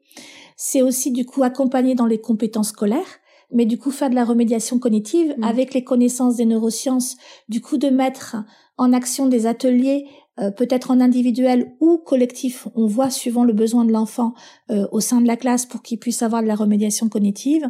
[0.57, 3.20] C'est aussi du coup accompagner dans les compétences scolaires
[3.51, 5.43] mais du coup faire de la remédiation cognitive mmh.
[5.43, 7.17] avec les connaissances des neurosciences,
[7.49, 8.37] du coup de mettre
[8.77, 10.05] en action des ateliers
[10.39, 14.33] euh, peut-être en individuel ou collectif, on voit suivant le besoin de l'enfant
[14.71, 17.67] euh, au sein de la classe pour qu'il puisse avoir de la remédiation cognitive,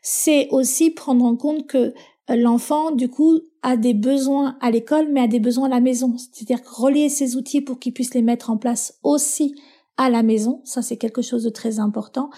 [0.00, 1.92] c'est aussi prendre en compte que
[2.30, 5.80] euh, l'enfant, du coup, a des besoins à l'école, mais a des besoins à la
[5.80, 6.14] maison.
[6.16, 9.56] C'est-à-dire relier ces outils pour qu'il puisse les mettre en place aussi
[9.96, 10.60] à la maison.
[10.64, 12.30] Ça, c'est quelque chose de très important.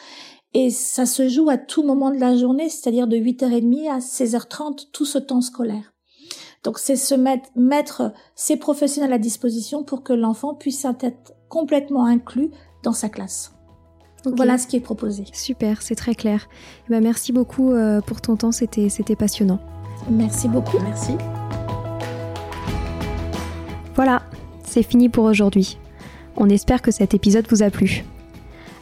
[0.58, 4.86] Et ça se joue à tout moment de la journée, c'est-à-dire de 8h30 à 16h30,
[4.90, 5.92] tout ce temps scolaire.
[6.64, 12.06] Donc c'est se mettre, mettre ces professionnels à disposition pour que l'enfant puisse être complètement
[12.06, 12.48] inclus
[12.82, 13.52] dans sa classe.
[14.24, 15.24] Voilà ce qui est proposé.
[15.34, 16.48] Super, c'est très clair.
[16.86, 19.60] Eh ben, merci beaucoup euh, pour ton temps, c'était passionnant.
[20.10, 20.78] Merci beaucoup.
[20.78, 21.12] Merci.
[23.94, 24.22] Voilà,
[24.64, 25.76] c'est fini pour aujourd'hui.
[26.38, 28.06] On espère que cet épisode vous a plu.